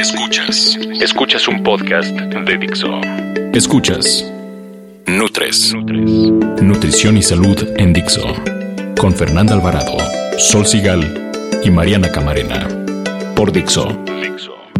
Escuchas. 0.00 0.78
Escuchas 0.98 1.46
un 1.46 1.62
podcast 1.62 2.10
de 2.10 2.56
Dixo. 2.56 2.88
Escuchas. 3.52 4.24
Nutres. 5.06 5.74
Nutrición 5.74 7.18
y 7.18 7.22
salud 7.22 7.68
en 7.76 7.92
Dixo. 7.92 8.22
Con 8.98 9.12
Fernanda 9.12 9.52
Alvarado, 9.52 9.98
Sol 10.38 10.64
Sigal 10.64 11.32
y 11.62 11.70
Mariana 11.70 12.10
Camarena. 12.10 12.66
Por 13.36 13.52
Dixo. 13.52 13.88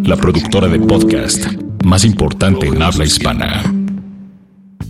La 0.04 0.16
productora 0.16 0.68
de 0.68 0.78
podcast 0.78 1.44
más 1.84 2.06
importante 2.06 2.68
en 2.68 2.80
habla 2.80 3.04
hispana. 3.04 3.62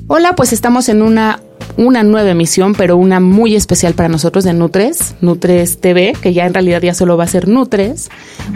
Hola, 0.07 0.37
pues 0.37 0.53
estamos 0.53 0.89
en 0.89 1.03
una 1.03 1.41
una 1.81 2.03
nueva 2.03 2.31
emisión, 2.31 2.75
pero 2.75 2.99
una 2.99 3.21
muy 3.21 3.57
especial 3.57 3.95
para 3.95 4.11
nosotros 4.11 4.45
de 4.45 4.53
Nutres, 4.53 5.15
Nutres 5.23 5.81
TV, 5.81 6.13
que 6.21 6.35
ya 6.35 6.45
en 6.47 6.53
realidad 6.53 6.83
ya 6.83 6.93
solo 6.93 7.17
va 7.17 7.25
a 7.25 7.29
ser 7.29 7.49
Nutres, 7.49 8.11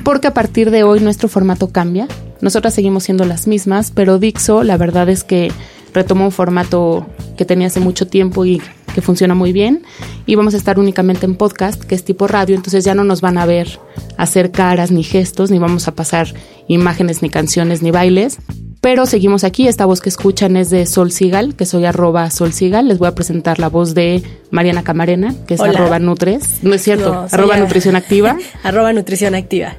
porque 0.05 0.27
a 0.27 0.35
partir 0.35 0.71
de 0.71 0.83
hoy 0.83 1.01
nuestro 1.01 1.29
formato 1.29 1.69
cambia. 1.69 2.07
Nosotras 2.43 2.75
seguimos 2.75 3.05
siendo 3.05 3.25
las 3.25 3.47
mismas, 3.47 3.93
pero 3.93 4.19
Dixo, 4.19 4.63
la 4.63 4.77
verdad 4.77 5.09
es 5.09 5.25
que 5.25 5.51
retomó 5.95 6.27
un 6.27 6.33
formato 6.33 7.07
que 7.39 7.47
tenía 7.47 7.69
hace 7.69 7.81
mucho 7.81 8.07
tiempo 8.07 8.45
y 8.45 8.61
que 8.95 9.01
funciona 9.01 9.35
muy 9.35 9.53
bien. 9.53 9.85
Y 10.27 10.35
vamos 10.35 10.53
a 10.53 10.59
estar 10.59 10.79
únicamente 10.79 11.25
en 11.25 11.35
podcast, 11.35 11.83
que 11.83 11.95
es 11.95 12.05
tipo 12.05 12.27
radio, 12.27 12.55
entonces 12.55 12.85
ya 12.85 12.95
no 12.95 13.05
nos 13.05 13.23
van 13.23 13.39
a 13.39 13.47
ver 13.47 13.81
hacer 14.19 14.51
caras 14.51 14.91
ni 14.91 15.03
gestos, 15.03 15.51
ni 15.51 15.59
vamos 15.59 15.89
a 15.89 15.95
pasar 15.95 16.35
imágenes, 16.69 17.23
ni 17.23 17.31
canciones, 17.31 17.81
ni 17.81 17.91
bailes. 17.91 18.39
Pero 18.85 19.07
seguimos 19.07 19.45
aquí, 19.45 19.67
esta 19.67 19.87
voz 19.87 20.03
que 20.03 20.11
escuchan 20.11 20.59
es 20.59 20.69
de 20.69 20.85
Sol 20.85 21.11
Sigal, 21.11 21.55
que 21.55 21.65
soy 21.65 21.87
arroba 21.87 22.31
Sol 22.31 22.53
Sigal. 22.53 22.87
Les 22.87 22.99
voy 22.99 23.09
a 23.09 23.15
presentar 23.15 23.59
la 23.59 23.71
voz 23.71 23.95
de 23.95 24.23
Mariana 24.51 24.85
Camarena, 24.85 25.35
que 25.47 25.55
es 25.55 25.61
arroba 25.63 25.99
Nutres. 25.99 26.63
No 26.63 26.75
es 26.75 26.83
cierto, 26.83 27.25
arroba 27.33 27.57
Nutrición 27.57 27.97
Activa. 27.97 28.37
arroba 28.63 28.93
Nutrición 28.93 29.35
Activa. 29.35 29.79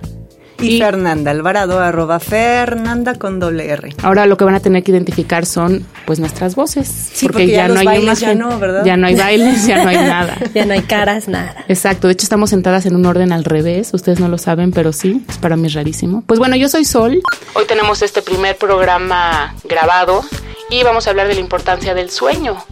Y, 0.60 0.80
Fernanda 0.80 1.32
Alvarado, 1.32 1.80
arroba 1.80 2.20
Fernanda 2.20 3.16
con 3.16 3.40
doble 3.40 3.70
R. 3.70 3.94
Ahora 4.02 4.26
lo 4.26 4.38
que 4.38 4.46
van 4.46 4.56
a 4.56 4.60
tener 4.60 4.84
que 4.84 4.92
identificar 4.92 5.46
son 5.46 5.86
pues 6.06 6.20
nuestras 6.20 6.56
voces. 6.56 6.88
Sí, 6.88 7.28
porque, 7.28 7.48
ya, 7.48 7.68
no 7.68 7.80
hay 7.80 8.02
imagen, 8.02 8.30
ya 8.30 8.36
no, 8.36 8.58
¿verdad? 8.60 8.86
Ya 8.86 8.98
no 8.98 9.08
hay 9.08 9.16
bailes, 9.16 9.68
ya 9.68 9.84
no 9.84 9.90
hay 9.90 9.98
nada. 10.08 10.38
ya 10.54 10.66
no 10.66 10.74
hay 10.74 10.82
caras, 10.82 11.28
nada. 11.28 11.66
Exacto, 11.68 12.08
de 12.08 12.14
hecho 12.14 12.26
estamos 12.26 12.50
sentadas 12.50 12.86
en 12.86 12.96
un 12.96 13.06
orden 13.06 13.32
al 13.32 13.44
revés, 13.44 13.94
ustedes 13.94 14.20
no 14.20 14.30
lo 14.30 14.38
saben, 14.38 14.72
pero 14.72 14.94
sí, 14.94 15.24
es 15.28 15.38
para 15.38 15.58
mí 15.58 15.68
rarísimo. 15.68 16.24
Pues 16.26 16.40
bueno, 16.40 16.56
yo 16.56 16.70
soy 16.70 16.86
Sol. 16.86 17.22
Hoy 17.54 17.66
tenemos 17.66 18.02
este 18.02 18.22
primer 18.22 18.58
programa 18.58 19.56
grabado 19.68 20.24
y 20.70 20.84
vamos 20.84 21.08
a 21.08 21.10
hablar 21.10 21.28
de 21.28 21.36
la 21.36 21.42
importancia 21.42 21.94
del 21.94 22.10
sueño 22.10 22.64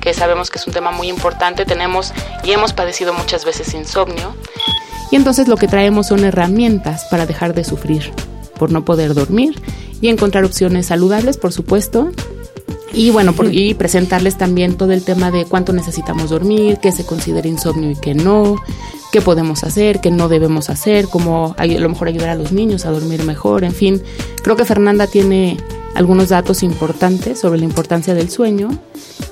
que 0.00 0.14
sabemos 0.14 0.50
que 0.50 0.58
es 0.58 0.66
un 0.66 0.72
tema 0.72 0.90
muy 0.90 1.08
importante, 1.08 1.66
tenemos 1.66 2.12
y 2.42 2.52
hemos 2.52 2.72
padecido 2.72 3.12
muchas 3.12 3.44
veces 3.44 3.74
insomnio. 3.74 4.34
Y 5.10 5.16
entonces 5.16 5.48
lo 5.48 5.56
que 5.56 5.68
traemos 5.68 6.08
son 6.08 6.24
herramientas 6.24 7.06
para 7.10 7.26
dejar 7.26 7.54
de 7.54 7.64
sufrir 7.64 8.12
por 8.58 8.70
no 8.70 8.84
poder 8.84 9.14
dormir 9.14 9.60
y 10.00 10.08
encontrar 10.08 10.44
opciones 10.44 10.86
saludables, 10.86 11.36
por 11.36 11.52
supuesto. 11.52 12.10
Y 12.92 13.10
bueno, 13.10 13.32
por, 13.34 13.54
y 13.54 13.74
presentarles 13.74 14.36
también 14.36 14.76
todo 14.76 14.92
el 14.92 15.04
tema 15.04 15.30
de 15.30 15.44
cuánto 15.44 15.72
necesitamos 15.72 16.30
dormir, 16.30 16.78
qué 16.82 16.92
se 16.92 17.06
considera 17.06 17.46
insomnio 17.46 17.90
y 17.90 17.96
qué 17.96 18.14
no, 18.14 18.56
qué 19.12 19.20
podemos 19.20 19.62
hacer, 19.64 20.00
qué 20.00 20.10
no 20.10 20.28
debemos 20.28 20.70
hacer, 20.70 21.06
cómo 21.08 21.54
a 21.56 21.66
lo 21.66 21.88
mejor 21.88 22.08
ayudar 22.08 22.30
a 22.30 22.34
los 22.34 22.52
niños 22.52 22.86
a 22.86 22.90
dormir 22.90 23.24
mejor, 23.24 23.64
en 23.64 23.72
fin. 23.72 24.02
Creo 24.42 24.56
que 24.56 24.64
Fernanda 24.64 25.06
tiene 25.06 25.56
algunos 25.94 26.28
datos 26.28 26.62
importantes 26.62 27.40
sobre 27.40 27.58
la 27.58 27.64
importancia 27.64 28.14
del 28.14 28.30
sueño 28.30 28.70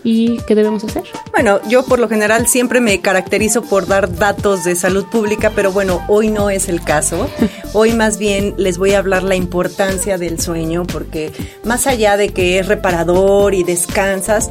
y 0.05 0.39
qué 0.47 0.55
debemos 0.55 0.85
hacer. 0.85 1.05
Bueno, 1.33 1.61
yo 1.69 1.85
por 1.85 1.99
lo 1.99 2.09
general 2.09 2.47
siempre 2.47 2.81
me 2.81 3.01
caracterizo 3.01 3.63
por 3.63 3.87
dar 3.87 4.15
datos 4.15 4.65
de 4.65 4.75
salud 4.75 5.07
pública, 5.07 5.53
pero 5.55 5.73
bueno, 5.73 6.03
hoy 6.09 6.29
no 6.29 6.51
es 6.51 6.69
el 6.69 6.83
caso. 6.83 7.29
Hoy 7.75 7.93
más 7.93 8.19
bien 8.19 8.55
les 8.57 8.79
voy 8.79 8.93
a 8.93 8.99
hablar 8.99 9.23
la 9.23 9.37
importancia 9.37 10.17
del 10.17 10.41
sueño, 10.41 10.85
porque 10.85 11.33
más 11.65 11.87
allá 11.87 12.17
de 12.17 12.31
que 12.31 12.59
es 12.59 12.67
reparador 12.67 13.53
y 13.53 13.63
descansas, 13.63 14.51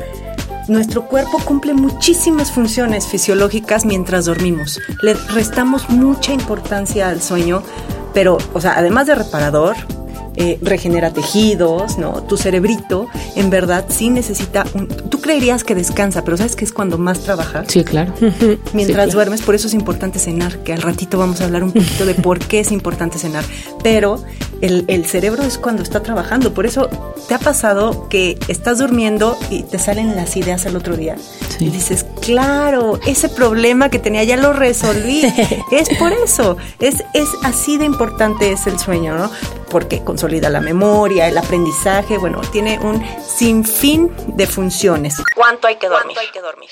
nuestro 0.68 1.08
cuerpo 1.08 1.40
cumple 1.44 1.74
muchísimas 1.74 2.52
funciones 2.52 3.08
fisiológicas 3.08 3.86
mientras 3.86 4.26
dormimos. 4.26 4.80
Le 5.02 5.14
restamos 5.14 5.90
mucha 5.90 6.34
importancia 6.34 7.10
al 7.10 7.22
sueño, 7.22 7.64
pero, 8.14 8.38
o 8.54 8.62
sea, 8.62 8.78
además 8.78 9.08
de 9.08 9.16
reparador, 9.16 9.76
eh, 10.38 10.60
regenera 10.62 11.12
tejidos, 11.12 11.98
¿no? 11.98 12.24
Tu 12.24 12.38
cerebrito, 12.38 13.08
en 13.36 13.50
verdad, 13.50 13.86
sí 13.90 14.10
necesita 14.10 14.66
un... 14.74 14.88
Tú 14.88 15.20
creerías 15.20 15.64
que 15.64 15.76
descansa, 15.76 16.24
pero 16.24 16.38
¿sabes 16.38 16.56
qué 16.56 16.64
es 16.64 16.72
cuando 16.72 16.98
más 16.98 17.22
trabaja? 17.22 17.64
Sí, 17.68 17.84
claro. 17.84 18.14
Mientras 18.74 19.12
duermes, 19.14 19.42
por 19.42 19.56
eso 19.56 19.68
es 19.68 19.74
importante 19.74 20.20
cenar, 20.20 20.60
que 20.60 20.74
al 20.74 20.82
ratito 20.82 21.18
vamos 21.18 21.42
a 21.42 21.46
hablar 21.46 21.64
un 21.64 21.72
poquito 21.72 22.06
de 22.06 22.14
por 22.14 22.40
qué 22.40 22.60
es 22.60 22.72
importante 22.72 23.18
cenar. 23.18 23.44
Pero 23.84 24.24
el, 24.62 24.86
el 24.88 25.06
cerebro 25.06 25.44
es 25.44 25.58
cuando 25.58 25.84
está 25.84 26.02
trabajando, 26.04 26.54
por 26.54 26.66
eso 26.66 26.90
te 27.28 27.34
ha 27.34 27.40
pasado 27.40 28.08
que 28.08 28.38
estás 28.48 28.78
durmiendo 28.78 29.38
y 29.50 29.64
te 29.64 29.80
salen 29.80 30.16
las 30.16 30.38
ideas 30.38 30.66
al 30.66 30.76
otro 30.76 30.96
día. 30.96 31.16
Y 31.60 31.70
dices, 31.70 32.06
claro, 32.22 33.00
ese 33.06 33.30
problema 33.30 33.90
que 33.90 34.00
tenía 34.00 34.24
ya 34.24 34.38
lo 34.38 34.54
resolví. 34.54 35.24
es 35.72 35.90
por 35.98 36.14
eso, 36.14 36.58
es, 36.80 37.04
es 37.14 37.28
así 37.44 37.78
de 37.78 37.86
importante 37.86 38.52
es 38.52 38.68
el 38.68 38.80
sueño, 38.80 39.18
¿no? 39.18 39.32
Porque 39.70 40.02
consolida 40.28 40.50
la 40.50 40.60
memoria, 40.60 41.26
el 41.30 41.38
aprendizaje, 41.38 42.18
bueno, 42.18 42.42
tiene 42.52 42.78
un 42.80 43.02
sinfín 43.26 44.12
de 44.36 44.46
funciones. 44.46 45.16
¿Cuánto 45.34 45.68
hay 45.68 45.78
que 45.78 45.88
dormir? 45.88 46.16
¿Cuánto 46.16 46.20
hay 46.20 46.28
que 46.34 46.42
dormir? 46.42 46.70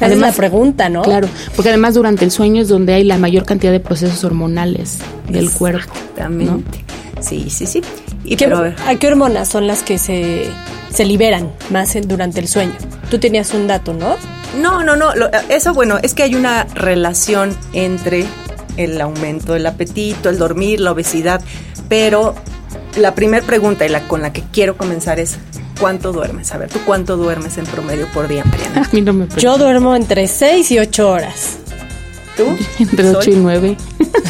Además, 0.00 0.30
la 0.30 0.36
pregunta, 0.36 0.88
¿no? 0.88 1.02
Claro, 1.02 1.28
porque 1.54 1.68
además 1.68 1.94
durante 1.94 2.24
el 2.24 2.32
sueño 2.32 2.60
es 2.60 2.66
donde 2.66 2.94
hay 2.94 3.04
la 3.04 3.16
mayor 3.16 3.44
cantidad 3.44 3.70
de 3.70 3.78
procesos 3.78 4.24
hormonales 4.24 4.98
del 5.28 5.48
cuerpo. 5.52 5.92
Exactamente. 5.92 6.84
Sí, 7.20 7.50
sí, 7.50 7.66
sí. 7.66 7.82
Y 8.24 8.34
¿Qué, 8.34 8.46
a, 8.46 8.94
qué 8.96 9.06
hormonas 9.06 9.48
son 9.48 9.68
las 9.68 9.84
que 9.84 9.98
se, 9.98 10.50
se 10.92 11.04
liberan 11.04 11.52
más 11.70 11.96
durante 12.02 12.40
el 12.40 12.48
sueño? 12.48 12.74
Tú 13.12 13.20
tenías 13.20 13.54
un 13.54 13.68
dato, 13.68 13.94
¿no? 13.94 14.16
No, 14.56 14.82
no, 14.82 14.96
no. 14.96 15.12
eso, 15.48 15.72
bueno, 15.72 15.98
es 16.02 16.14
que 16.14 16.24
hay 16.24 16.34
una 16.34 16.64
relación 16.74 17.56
entre 17.74 18.26
el 18.76 19.00
aumento 19.00 19.52
del 19.52 19.66
apetito, 19.66 20.30
el 20.30 20.38
dormir, 20.38 20.80
la 20.80 20.90
obesidad, 20.90 21.40
pero 21.88 22.34
la 22.96 23.14
primera 23.14 23.44
pregunta 23.44 23.86
y 23.86 23.88
la 23.88 24.06
con 24.08 24.22
la 24.22 24.32
que 24.32 24.42
quiero 24.52 24.76
comenzar 24.76 25.18
es 25.18 25.36
¿cuánto 25.80 26.12
duermes? 26.12 26.52
A 26.52 26.58
ver, 26.58 26.68
¿tú 26.68 26.80
cuánto 26.84 27.16
duermes 27.16 27.58
en 27.58 27.66
promedio 27.66 28.06
por 28.12 28.28
día, 28.28 28.44
Mariana? 28.44 28.82
A 28.82 28.94
mí 28.94 29.00
no 29.00 29.12
me 29.12 29.28
Yo 29.36 29.58
duermo 29.58 29.94
entre 29.94 30.26
6 30.26 30.70
y 30.70 30.78
8 30.78 31.10
horas. 31.10 31.58
¿Tú? 32.36 32.56
Entre 32.78 33.10
8 33.10 33.30
y 33.30 33.34
9. 33.34 33.76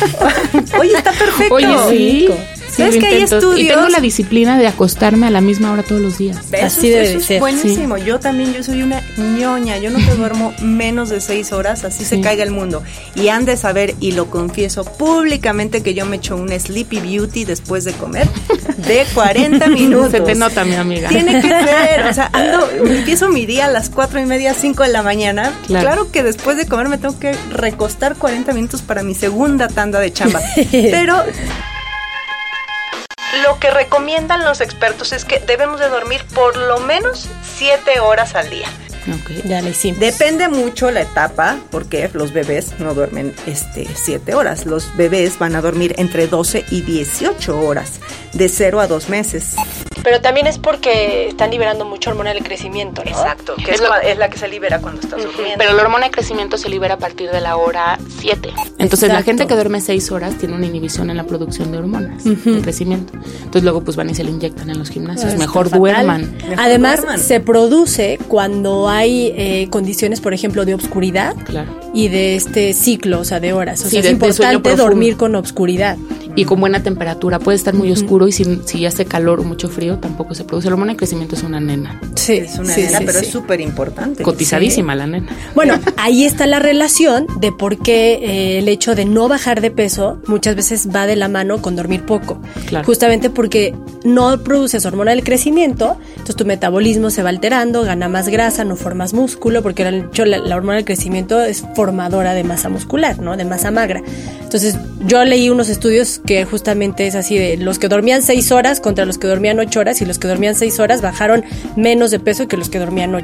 Oye, 0.81 0.97
está 0.97 1.13
perfecto. 1.13 1.55
Oye, 1.55 1.77
sí. 1.91 2.29
¿Sabes 2.79 2.97
que 2.97 3.07
hay 3.07 3.23
estudios? 3.23 3.61
Y 3.61 3.69
tengo 3.69 3.89
la 3.89 4.01
disciplina 4.01 4.59
de 4.59 4.67
acostarme 4.67 5.27
a 5.27 5.31
la 5.31 5.41
misma 5.41 5.73
hora 5.73 5.83
todos 5.83 6.01
los 6.01 6.19
días. 6.19 6.39
Así 6.63 6.89
debe 6.89 7.11
eso 7.11 7.21
ser. 7.21 7.37
Es 7.37 7.41
buenísimo. 7.41 7.97
Yo 7.99 8.21
también, 8.21 8.55
yo 8.55 8.63
soy 8.63 8.83
una 8.83 9.03
ñoña. 9.17 9.79
Yo 9.79 9.91
no 9.91 9.99
te 9.99 10.15
duermo 10.15 10.55
menos 10.63 11.09
de 11.09 11.21
seis 11.21 11.53
horas, 11.53 11.85
así 11.85 12.05
se 12.05 12.21
caiga 12.21 12.45
el 12.45 12.51
mundo. 12.51 12.83
Y 13.15 13.29
han 13.29 13.45
de 13.45 13.57
saber, 13.57 13.95
y 14.01 14.13
lo 14.13 14.31
confieso 14.31 14.85
públicamente, 14.85 15.83
que 15.83 15.95
yo 15.95 16.07
me 16.07 16.17
echo 16.17 16.37
un 16.37 16.49
Sleepy 16.49 17.01
Beauty 17.01 17.45
después 17.45 17.85
de 17.85 17.93
comer 17.93 18.29
de 18.77 19.05
40 19.15 19.67
minutos. 19.69 20.11
Se 20.13 20.21
te 20.21 20.35
nota, 20.35 20.65
mi 20.65 20.75
amiga. 20.75 21.09
Tiene 21.09 21.41
que 21.41 21.49
ser. 21.49 22.07
O 22.09 22.13
sea, 22.13 22.31
ando, 22.33 22.69
empiezo 22.71 23.29
mi 23.29 23.47
día 23.47 23.67
a 23.67 23.71
las 23.71 23.91
cuatro 23.91 24.21
y 24.21 24.27
media, 24.27 24.55
cinco 24.55 24.83
de 24.83 24.91
la 24.91 25.03
mañana. 25.03 25.53
Claro. 25.67 25.87
claro 25.87 26.13
que 26.13 26.23
después 26.23 26.57
de 26.57 26.67
comer 26.67 26.89
me 26.89 26.99
tengo 26.99 27.19
que 27.19 27.35
recostar 27.51 28.17
40 28.17 28.53
minutos 28.53 28.83
para 28.83 29.03
mi 29.03 29.15
segunda 29.15 29.69
tanda 29.69 30.01
de 30.01 30.13
chamba. 30.13 30.41
Pero 30.71 31.25
lo 33.43 33.59
que 33.59 33.71
recomiendan 33.71 34.45
los 34.45 34.61
expertos 34.61 35.13
es 35.13 35.25
que 35.25 35.39
debemos 35.41 35.81
de 35.81 35.89
dormir 35.89 36.25
por 36.35 36.57
lo 36.57 36.81
menos 36.81 37.29
7 37.57 38.01
horas 38.01 38.35
al 38.35 38.51
día. 38.51 38.69
Okay, 39.23 39.43
ya 39.45 39.63
le. 39.63 39.73
Depende 39.73 40.49
mucho 40.49 40.91
la 40.91 41.01
etapa, 41.01 41.59
porque 41.71 42.11
los 42.13 42.33
bebés 42.33 42.79
no 42.79 42.95
duermen 42.95 43.35
este, 43.47 43.87
7 43.95 44.35
horas. 44.35 44.67
Los 44.67 44.95
bebés 44.97 45.39
van 45.39 45.57
a 45.57 45.63
dormir 45.63 45.95
entre 45.97 46.27
12 46.27 46.67
y 46.71 46.83
18 46.83 47.59
horas, 47.59 48.01
de 48.35 48.49
0 48.49 48.81
a 48.81 48.87
2 48.87 49.09
meses. 49.09 49.57
Pero 50.03 50.21
también 50.21 50.47
es 50.47 50.59
porque 50.59 51.29
están 51.29 51.51
liberando 51.51 51.85
mucho 51.85 52.11
hormona 52.11 52.33
del 52.33 52.43
crecimiento, 52.43 53.03
¿no? 53.05 53.11
Exacto, 53.11 53.55
que 53.57 53.65
es, 53.65 53.77
Es 53.77 53.81
lo- 53.81 53.89
cua- 53.89 54.03
es 54.05 54.19
la 54.19 54.29
que 54.31 54.39
se 54.39 54.49
libera 54.49 54.81
cuando 54.81 55.01
estás 55.01 55.23
durmiendo. 55.23 55.55
Pero 55.59 55.73
la 55.75 55.83
hormona 55.83 56.07
de 56.07 56.11
crecimiento 56.11 56.57
se 56.57 56.69
libera 56.69 56.95
a 56.95 56.99
partir 56.99 57.31
de 57.31 57.41
la 57.41 57.57
hora 57.57 57.99
7. 58.21 58.51
Entonces 58.79 59.09
la 59.13 59.23
gente 59.23 59.47
que 59.47 59.55
duerme 59.55 59.81
6 59.81 60.11
horas 60.13 60.37
tiene 60.39 60.55
una 60.55 60.67
inhibición 60.67 61.11
en 61.11 61.17
la 61.17 61.25
producción 61.25 61.73
de 61.73 61.79
hormonas 61.79 62.25
de 62.25 62.61
crecimiento. 62.63 63.13
Entonces 63.15 63.63
luego 63.65 63.83
pues 63.83 63.97
van 63.97 64.09
y 64.11 64.15
se 64.15 64.25
le 64.25 64.31
inyectan 64.31 64.71
en 64.71 64.79
los 64.79 64.89
gimnasios. 64.91 65.35
Mejor 65.37 65.71
duerman. 65.71 66.33
Mejor 66.37 66.55
Además, 66.59 66.97
duerman. 67.01 67.21
se 67.21 67.41
produce 67.41 68.19
cuando 68.29 68.89
hay 68.89 69.33
eh, 69.37 69.69
condiciones, 69.71 70.21
por 70.21 70.33
ejemplo, 70.35 70.65
de 70.65 70.75
obscuridad 70.75 71.35
Claro. 71.45 71.69
y 71.93 72.09
de 72.09 72.37
este 72.37 72.73
ciclo, 72.73 73.21
o 73.21 73.25
sea, 73.25 73.41
de 73.41 73.53
horas. 73.53 73.81
O 73.81 73.85
Sí, 73.85 73.91
sea, 73.91 74.03
de- 74.03 74.09
es 74.09 74.13
importante 74.15 74.77
dormir 74.77 75.17
con 75.17 75.35
obscuridad. 75.35 75.97
Y 76.39 76.45
con 76.45 76.61
buena 76.61 76.83
temperatura. 76.83 77.39
Puede 77.39 77.57
estar 77.57 77.75
muy 77.75 77.91
oscuro 77.91 78.29
y 78.29 78.33
si, 78.33 78.61
si 78.65 78.87
hace 78.87 79.05
calor 79.05 79.41
o 79.41 79.45
mucho 79.45 79.69
frío 79.69 79.99
tampoco 79.99 80.35
se 80.35 80.45
produce. 80.45 80.69
La 80.69 80.75
hormona 80.75 80.93
de 80.93 80.97
crecimiento 80.97 81.35
es 81.35 81.43
una 81.43 81.61
nena. 81.61 82.01
Sí, 82.15 82.35
es 82.35 82.59
una 82.59 82.73
sí, 82.73 82.83
nena, 82.83 82.99
sí, 82.99 83.05
pero 83.07 83.19
sí. 83.19 83.27
es 83.27 83.33
súper 83.33 83.61
importante. 83.61 84.23
Cotizadísima 84.23 84.95
la 84.95 85.07
nena. 85.07 85.29
Bueno, 85.55 85.75
ahí 85.97 86.25
está 86.25 86.47
la 86.47 86.61
relación 86.61 87.27
de 87.41 87.51
por 87.51 87.79
qué 87.79 88.15
eh, 88.15 88.59
el 88.59 88.69
hecho 88.69 88.95
de 88.95 89.05
no 89.05 89.27
bajar 89.27 89.61
de 89.61 89.71
peso 89.71 90.21
muchas 90.27 90.55
veces 90.55 90.89
va 90.95 91.07
de 91.07 91.17
la 91.17 91.29
mano 91.29 91.61
con 91.61 91.75
dormir 91.75 92.03
poco. 92.03 92.41
Claro. 92.67 92.87
Justamente 92.87 93.31
porque 93.31 93.75
no 94.05 94.43
produces 94.43 94.85
hormona 94.87 95.13
del 95.13 95.25
crecimiento, 95.25 95.99
entonces 96.11 96.37
tu 96.37 96.45
metabolismo 96.45 97.11
se 97.11 97.23
va 97.23 97.29
alterando, 97.29 97.83
gana 97.83 98.09
más 98.09 98.29
grasa, 98.29 98.65
no 98.65 98.77
formas 98.77 99.13
músculo, 99.15 99.63
porque 99.63 99.87
hecho 99.89 100.25
la, 100.25 100.57
hormona 100.57 100.77
del 100.77 100.85
crecimiento 100.85 101.43
es 101.43 101.65
formadora 101.75 102.35
de 102.35 102.45
masa 102.45 102.69
muscular, 102.69 103.19
¿no? 103.21 103.37
De 103.37 103.45
masa 103.45 103.71
magra. 103.71 104.03
Entonces 104.43 104.77
yo 105.07 105.25
leí 105.25 105.51
unos 105.51 105.69
estudios 105.69 106.21
que 106.25 106.45
justamente 106.45 107.07
es 107.07 107.15
así 107.15 107.39
de 107.39 107.57
los 107.57 107.79
que 107.79 107.89
dormían 107.89 108.23
seis 108.23 108.51
horas 108.53 108.81
contra 108.81 109.05
los 109.05 109.19
que 109.19 109.27
dormían 109.27 109.59
ocho 109.59 109.81
horas 109.81 110.01
y 110.01 110.07
los 110.07 110.19
que 110.19 110.29
dormían 110.29 110.55
seis 110.55 110.81
horas 110.81 111.03
bajaron 111.03 111.45
menos 111.77 112.11
de 112.11 112.21
peso 112.21 112.49
que 112.49 112.57
los 112.57 112.69
que 112.69 112.79
dormían 112.79 113.15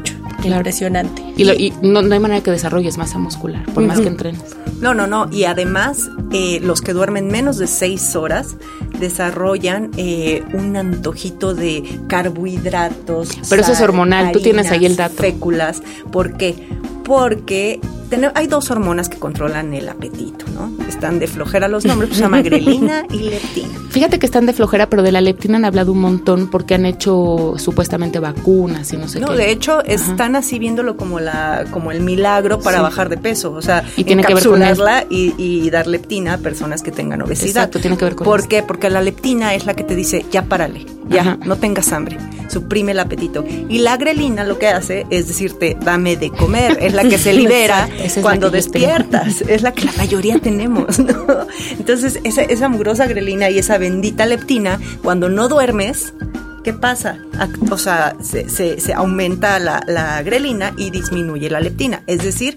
ocho. 0.52 0.56
Impresionante. 0.58 1.22
Y, 1.36 1.44
lo- 1.44 1.54
y 1.54 1.72
no, 1.82 2.02
no 2.02 2.12
hay 2.14 2.20
manera 2.20 2.42
que 2.42 2.50
desarrolles 2.50 2.98
masa 2.98 3.18
muscular, 3.18 3.64
por 3.72 3.82
más 3.84 4.00
que 4.00 4.08
entrenes. 4.08 4.42
No, 4.80 4.92
no, 4.94 5.06
no. 5.06 5.28
Y 5.32 5.44
además, 5.44 6.10
eh, 6.32 6.60
los 6.62 6.80
que 6.82 6.92
duermen 6.92 7.28
menos 7.28 7.58
de 7.58 7.66
seis 7.66 8.14
horas 8.16 8.56
desarrollan 8.98 9.90
eh, 9.96 10.42
un 10.52 10.76
antojito 10.76 11.54
de 11.54 11.82
carbohidratos. 12.08 13.28
Pero 13.48 13.62
eso 13.62 13.72
es 13.72 13.80
hormonal, 13.80 14.32
tú 14.32 14.40
tienes 14.40 14.70
ahí 14.70 14.84
el 14.86 14.96
dato. 14.96 15.14
Féculas. 15.22 15.82
¿Por 16.12 16.36
qué? 16.36 16.54
Porque 17.04 17.80
hay 18.34 18.46
dos 18.46 18.70
hormonas 18.70 19.08
que 19.08 19.18
controlan 19.18 19.72
el 19.74 19.88
apetito, 19.88 20.44
¿no? 20.54 20.70
Están 20.88 21.18
de 21.18 21.26
flojera 21.26 21.68
los 21.68 21.84
nombres, 21.84 22.08
pues 22.10 22.18
se 22.18 22.24
llama 22.24 22.42
grelina 22.42 23.04
y 23.10 23.18
leptina. 23.30 23.68
Fíjate 23.90 24.18
que 24.18 24.26
están 24.26 24.46
de 24.46 24.52
flojera, 24.52 24.88
pero 24.90 25.02
de 25.02 25.12
la 25.12 25.20
leptina 25.20 25.56
han 25.58 25.64
hablado 25.64 25.92
un 25.92 26.00
montón 26.00 26.48
porque 26.50 26.74
han 26.74 26.84
hecho 26.86 27.54
supuestamente 27.58 28.18
vacunas 28.18 28.92
y 28.92 28.96
no 28.96 29.08
sé 29.08 29.20
No, 29.20 29.28
qué. 29.28 29.34
de 29.36 29.50
hecho, 29.50 29.82
están 29.84 30.36
así 30.36 30.58
viéndolo 30.58 30.96
como 30.96 31.20
la, 31.20 31.64
como 31.70 31.92
el 31.92 32.00
milagro 32.00 32.58
para 32.60 32.78
Sí. 32.78 32.82
bajar 32.82 33.08
de 33.08 33.16
peso. 33.18 33.52
O 33.52 33.62
sea, 33.62 33.84
Y 33.96 34.04
tiene 34.04 34.24
que 34.24 34.34
ver 34.34 34.44
con 34.46 34.62
y, 35.10 35.34
y 35.38 35.70
dar 35.70 35.86
leptina 35.86 36.34
a 36.34 36.38
personas 36.38 36.82
que 36.82 36.90
tengan 36.90 37.22
obesidad. 37.22 37.48
Exacto, 37.48 37.80
tiene 37.80 37.96
que 37.96 38.04
ver 38.04 38.14
con 38.14 38.24
¿Por 38.24 38.40
eso. 38.40 38.48
qué? 38.48 38.62
Porque 38.62 38.90
la 38.90 39.00
leptina 39.02 39.54
es 39.54 39.66
la 39.66 39.74
que 39.74 39.84
te 39.84 39.94
dice, 39.94 40.24
ya 40.30 40.42
párale, 40.42 40.86
ya, 41.08 41.20
Ajá. 41.22 41.38
no 41.44 41.56
tengas 41.56 41.92
hambre, 41.92 42.18
suprime 42.48 42.92
el 42.92 42.98
apetito. 43.00 43.44
Y 43.68 43.78
la 43.78 43.96
grelina 43.96 44.44
lo 44.44 44.58
que 44.58 44.68
hace 44.68 45.06
es 45.10 45.28
decirte, 45.28 45.76
dame 45.80 46.16
de 46.16 46.30
comer, 46.30 46.78
es 46.80 46.92
la 46.94 47.02
que 47.04 47.18
se 47.18 47.32
libera 47.32 47.88
Exacto, 47.98 48.22
cuando 48.22 48.50
despiertas, 48.50 49.40
es 49.42 49.62
la 49.62 49.72
que 49.72 49.84
la 49.86 49.92
mayoría 49.92 50.38
tenemos, 50.38 50.98
¿no? 50.98 51.26
Entonces, 51.78 52.20
esa, 52.24 52.42
esa 52.42 52.68
mugrosa 52.68 53.06
grelina 53.06 53.50
y 53.50 53.58
esa 53.58 53.78
bendita 53.78 54.26
leptina, 54.26 54.80
cuando 55.02 55.28
no 55.28 55.48
duermes, 55.48 56.12
¿qué 56.62 56.72
pasa? 56.72 57.18
O 57.70 57.78
sea, 57.78 58.16
se, 58.22 58.48
se- 58.48 58.80
se 58.80 58.92
aumenta 58.94 59.58
la, 59.58 59.82
la 59.86 60.22
grelina 60.22 60.72
y 60.76 60.90
disminuye 60.90 61.50
la 61.50 61.60
leptina. 61.60 62.02
Es 62.06 62.22
decir, 62.22 62.56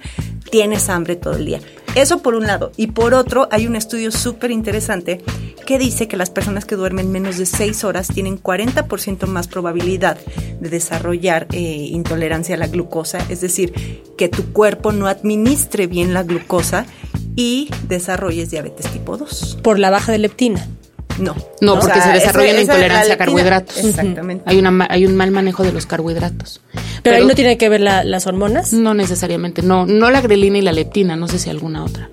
tienes 0.51 0.87
hambre 0.89 1.15
todo 1.17 1.35
el 1.35 1.45
día. 1.45 1.59
Eso 2.01 2.19
por 2.21 2.35
un 2.35 2.45
lado. 2.47 2.71
Y 2.77 2.87
por 2.87 3.13
otro, 3.13 3.47
hay 3.51 3.67
un 3.67 3.75
estudio 3.75 4.11
súper 4.11 4.51
interesante 4.51 5.21
que 5.65 5.77
dice 5.77 6.07
que 6.07 6.15
las 6.15 6.29
personas 6.29 6.65
que 6.65 6.75
duermen 6.75 7.11
menos 7.11 7.37
de 7.37 7.45
6 7.45 7.83
horas 7.83 8.07
tienen 8.07 8.41
40% 8.41 9.25
más 9.27 9.47
probabilidad 9.47 10.17
de 10.61 10.69
desarrollar 10.69 11.47
eh, 11.51 11.59
intolerancia 11.59 12.55
a 12.55 12.57
la 12.57 12.67
glucosa. 12.67 13.19
Es 13.29 13.41
decir, 13.41 14.03
que 14.17 14.29
tu 14.29 14.53
cuerpo 14.53 14.91
no 14.91 15.07
administre 15.07 15.87
bien 15.87 16.13
la 16.13 16.23
glucosa 16.23 16.85
y 17.35 17.69
desarrolles 17.87 18.49
diabetes 18.51 18.87
tipo 18.91 19.17
2. 19.17 19.59
Por 19.61 19.77
la 19.79 19.89
baja 19.89 20.11
de 20.11 20.19
leptina. 20.19 20.67
No. 21.19 21.35
No, 21.61 21.73
O 21.73 21.79
porque 21.79 21.95
sea, 21.95 22.03
se 22.03 22.13
desarrolla 22.13 22.45
esa- 22.51 22.53
una 22.53 22.61
intolerancia 22.61 23.13
a 23.15 23.17
carbohidratos. 23.17 23.77
Exactamente. 23.77 24.43
Hay, 24.47 24.59
una, 24.59 24.71
ma- 24.71 24.87
hay 24.89 25.05
un 25.05 25.15
mal 25.15 25.31
manejo 25.31 25.63
de 25.63 25.73
los 25.73 25.85
carbohidratos. 25.87 26.61
Pero, 27.11 27.21
ahí 27.23 27.27
no 27.27 27.35
tiene 27.35 27.57
que 27.57 27.69
ver 27.69 27.81
la- 27.81 28.03
las 28.03 28.27
hormonas. 28.27 28.73
No 28.73 28.93
necesariamente, 28.93 29.61
no, 29.61 29.85
no 29.85 30.09
la 30.11 30.21
grelina 30.21 30.57
y 30.57 30.61
la 30.61 30.71
leptina, 30.71 31.15
no 31.15 31.27
sé 31.27 31.39
si 31.39 31.49
alguna 31.49 31.83
otra. 31.83 32.09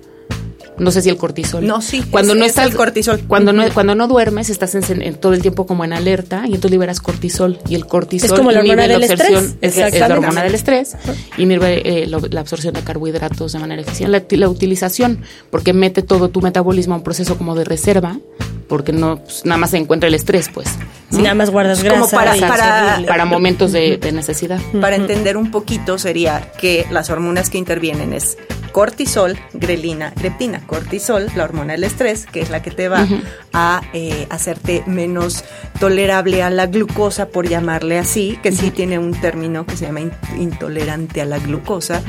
No 0.77 0.91
sé 0.91 1.01
si 1.01 1.07
el 1.09 1.15
cortisol. 1.15 1.65
No, 1.65 1.81
sí, 1.81 2.03
Cuando 2.11 2.33
es- 2.33 2.39
no 2.39 2.43
es 2.43 2.49
estás 2.49 2.65
el 2.65 2.75
cortisol. 2.75 3.21
Cuando 3.29 3.53
no 3.53 3.63
cuando 3.73 3.95
no 3.95 4.09
duermes 4.09 4.49
estás 4.49 4.75
en, 4.75 5.01
en 5.01 5.15
todo 5.15 5.33
el 5.33 5.41
tiempo 5.41 5.65
como 5.65 5.85
en 5.85 5.93
alerta 5.93 6.41
y 6.43 6.47
entonces 6.47 6.71
liberas 6.71 6.99
cortisol 6.99 7.59
y 7.69 7.75
el 7.75 7.85
cortisol 7.87 8.29
Es 8.29 8.33
como 8.37 8.51
la 8.51 8.59
hormona 8.59 8.85
del 8.85 9.01
absorción, 9.03 9.45
estrés. 9.61 9.77
es, 9.77 9.93
es 9.93 9.99
la 10.01 10.07
hormona 10.15 10.43
del 10.43 10.53
estrés 10.53 10.97
inhibe 11.37 12.03
eh, 12.03 12.07
lo- 12.07 12.19
la 12.29 12.41
absorción 12.41 12.73
de 12.73 12.81
carbohidratos 12.81 13.53
de 13.53 13.59
manera 13.59 13.81
eficiente, 13.83 14.11
la, 14.35 14.37
la 14.37 14.49
utilización 14.49 15.19
porque 15.49 15.71
mete 15.71 16.01
todo 16.01 16.27
tu 16.27 16.41
metabolismo 16.41 16.95
a 16.95 16.97
un 16.97 17.03
proceso 17.03 17.37
como 17.37 17.55
de 17.55 17.63
reserva 17.63 18.19
porque 18.67 18.91
no 18.93 19.17
pues, 19.17 19.45
nada 19.45 19.57
más 19.57 19.71
se 19.71 19.77
encuentra 19.77 20.07
el 20.07 20.15
estrés 20.15 20.49
pues. 20.53 20.67
Si 21.11 21.21
nada 21.21 21.35
más 21.35 21.49
guardas 21.51 21.81
grasa. 21.83 21.99
como 22.01 22.11
para- 22.11 22.35
para- 22.35 22.99
para 23.07 23.25
momentos 23.25 23.71
de, 23.71 23.97
de 23.97 24.11
necesidad. 24.11 24.59
Para 24.81 24.95
entender 24.95 25.37
un 25.37 25.51
poquito 25.51 25.97
sería 25.97 26.51
que 26.59 26.85
las 26.91 27.09
hormonas 27.09 27.49
que 27.49 27.57
intervienen 27.57 28.11
es 28.13 28.37
cortisol, 28.73 29.37
grelina, 29.53 30.11
leptina. 30.21 30.61
Cortisol, 30.67 31.27
la 31.37 31.45
hormona 31.45 31.73
del 31.73 31.85
estrés, 31.85 32.25
que 32.25 32.41
es 32.41 32.49
la 32.49 32.61
que 32.61 32.71
te 32.71 32.89
va 32.89 33.07
a 33.53 33.81
eh, 33.93 34.27
hacerte 34.29 34.83
menos 34.85 35.45
tolerable 35.79 36.43
a 36.43 36.49
la 36.49 36.65
glucosa, 36.65 37.27
por 37.29 37.47
llamarle 37.47 37.97
así, 37.97 38.37
que 38.43 38.51
sí 38.51 38.71
tiene 38.71 38.99
un 38.99 39.13
término 39.13 39.65
que 39.65 39.77
se 39.77 39.85
llama 39.85 40.01
in- 40.01 40.11
intolerante 40.37 41.21
a 41.21 41.25
la 41.25 41.39
glucosa. 41.39 42.01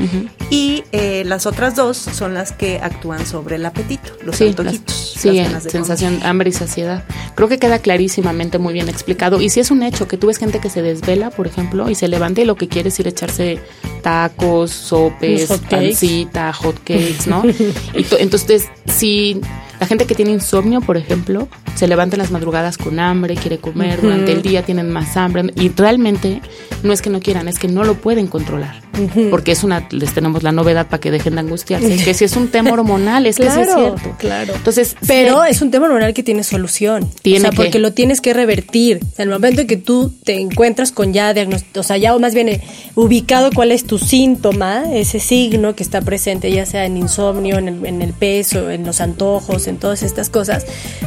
Y 0.50 0.82
eh, 0.90 1.22
las 1.24 1.46
otras 1.46 1.76
dos 1.76 1.96
son 1.96 2.34
las 2.34 2.50
que 2.50 2.80
actúan 2.82 3.24
sobre 3.26 3.56
el 3.56 3.66
apetito, 3.66 4.12
los 4.24 4.36
Sí, 4.36 4.48
antojitos. 4.48 4.86
las- 5.14 5.20
sí, 5.22 5.28
las 5.38 5.64
de 5.64 5.70
comer. 5.70 5.70
sensación, 5.70 6.20
hambre 6.24 6.45
y 6.48 6.52
saciedad. 6.52 7.04
Creo 7.34 7.48
que 7.48 7.58
queda 7.58 7.78
clarísimamente 7.78 8.58
muy 8.58 8.72
bien 8.72 8.88
explicado. 8.88 9.40
Y 9.40 9.50
si 9.50 9.60
es 9.60 9.70
un 9.70 9.82
hecho 9.82 10.08
que 10.08 10.16
tú 10.16 10.28
ves 10.28 10.38
gente 10.38 10.60
que 10.60 10.70
se 10.70 10.82
desvela, 10.82 11.30
por 11.30 11.46
ejemplo, 11.46 11.90
y 11.90 11.94
se 11.94 12.08
levanta 12.08 12.40
y 12.40 12.44
lo 12.44 12.56
que 12.56 12.68
quiere 12.68 12.88
es 12.88 13.00
ir 13.00 13.06
a 13.06 13.10
echarse 13.10 13.58
tacos, 14.02 14.70
sopes, 14.70 15.48
hot 15.48 15.60
pancita, 15.68 16.52
hot 16.52 16.78
cakes, 16.84 17.26
¿no? 17.26 17.42
y 17.94 18.06
entonces, 18.18 18.66
si 18.86 19.40
la 19.80 19.86
gente 19.86 20.06
que 20.06 20.14
tiene 20.14 20.30
insomnio, 20.32 20.80
por 20.80 20.96
ejemplo, 20.96 21.48
se 21.74 21.86
levanta 21.86 22.16
en 22.16 22.22
las 22.22 22.30
madrugadas 22.30 22.78
con 22.78 22.98
hambre, 22.98 23.34
quiere 23.34 23.58
comer, 23.58 24.00
durante 24.00 24.32
el 24.32 24.42
día 24.42 24.62
tienen 24.62 24.90
más 24.90 25.16
hambre 25.16 25.52
y 25.56 25.68
realmente 25.70 26.40
no 26.82 26.92
es 26.92 27.02
que 27.02 27.10
no 27.10 27.20
quieran, 27.20 27.48
es 27.48 27.58
que 27.58 27.68
no 27.68 27.84
lo 27.84 27.94
pueden 27.94 28.26
controlar. 28.26 28.82
Porque 29.30 29.52
es 29.52 29.62
una, 29.62 29.86
les 29.90 30.14
tenemos 30.14 30.42
la 30.42 30.52
novedad 30.52 30.86
para 30.86 30.98
que 31.00 31.10
dejen 31.10 31.34
de 31.34 31.40
angustiarse, 31.40 31.96
que 32.02 32.14
si 32.14 32.24
es 32.24 32.34
un 32.34 32.48
tema 32.48 32.72
hormonal, 32.72 33.26
es 33.26 33.36
que 33.36 33.50
sí 33.50 33.60
es 33.60 33.66
Claro, 33.66 33.96
cierto. 33.98 34.16
claro. 34.18 34.54
Entonces, 34.54 34.96
Pero 35.06 35.42
sí, 35.44 35.50
es 35.50 35.60
un 35.60 35.70
tema 35.70 35.84
hormonal 35.86 36.14
que 36.14 36.22
tiene 36.22 36.42
solución. 36.44 37.06
Tiene 37.20 37.38
o 37.38 37.42
sea, 37.42 37.50
que. 37.50 37.56
porque 37.56 37.78
lo 37.78 37.92
tienes 37.92 38.22
que 38.22 38.32
revertir. 38.32 39.00
O 39.02 39.14
sea, 39.16 39.24
en 39.24 39.28
el 39.28 39.34
momento 39.34 39.60
en 39.60 39.66
que 39.66 39.76
tú 39.76 40.14
te 40.24 40.40
encuentras 40.40 40.92
con 40.92 41.12
ya 41.12 41.34
diagnóstico, 41.34 41.80
o 41.80 41.82
sea, 41.82 41.98
ya 41.98 42.14
o 42.14 42.18
más 42.20 42.32
bien 42.34 42.48
eh, 42.48 42.62
ubicado 42.94 43.50
cuál 43.54 43.70
es 43.70 43.84
tu 43.84 43.98
síntoma, 43.98 44.84
ese 44.94 45.20
signo 45.20 45.74
que 45.76 45.82
está 45.82 46.00
presente, 46.00 46.50
ya 46.50 46.64
sea 46.64 46.86
en 46.86 46.96
insomnio, 46.96 47.58
en 47.58 47.68
el, 47.68 47.84
en 47.86 48.00
el 48.00 48.14
peso, 48.14 48.70
en 48.70 48.86
los 48.86 49.02
antojos, 49.02 49.65
en 49.66 49.78
todas 49.78 50.02
estas 50.02 50.30
cosas, 50.30 50.66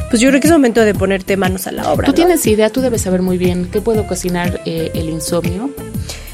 pues 0.10 0.22
yo 0.22 0.30
creo 0.30 0.42
que 0.42 0.48
es 0.48 0.54
momento 0.54 0.82
de 0.82 0.94
ponerte 0.94 1.38
manos 1.38 1.68
a 1.68 1.72
la 1.72 1.92
obra. 1.92 2.06
Tú 2.06 2.12
¿no? 2.12 2.16
tienes 2.16 2.46
idea, 2.46 2.70
tú 2.70 2.82
debes 2.82 3.02
saber 3.02 3.22
muy 3.22 3.38
bien 3.38 3.70
qué 3.72 3.82
puedo 3.82 4.08
cocinar 4.08 4.62
eh, 4.66 4.92
el 4.94 5.10
insomnio. 5.10 5.72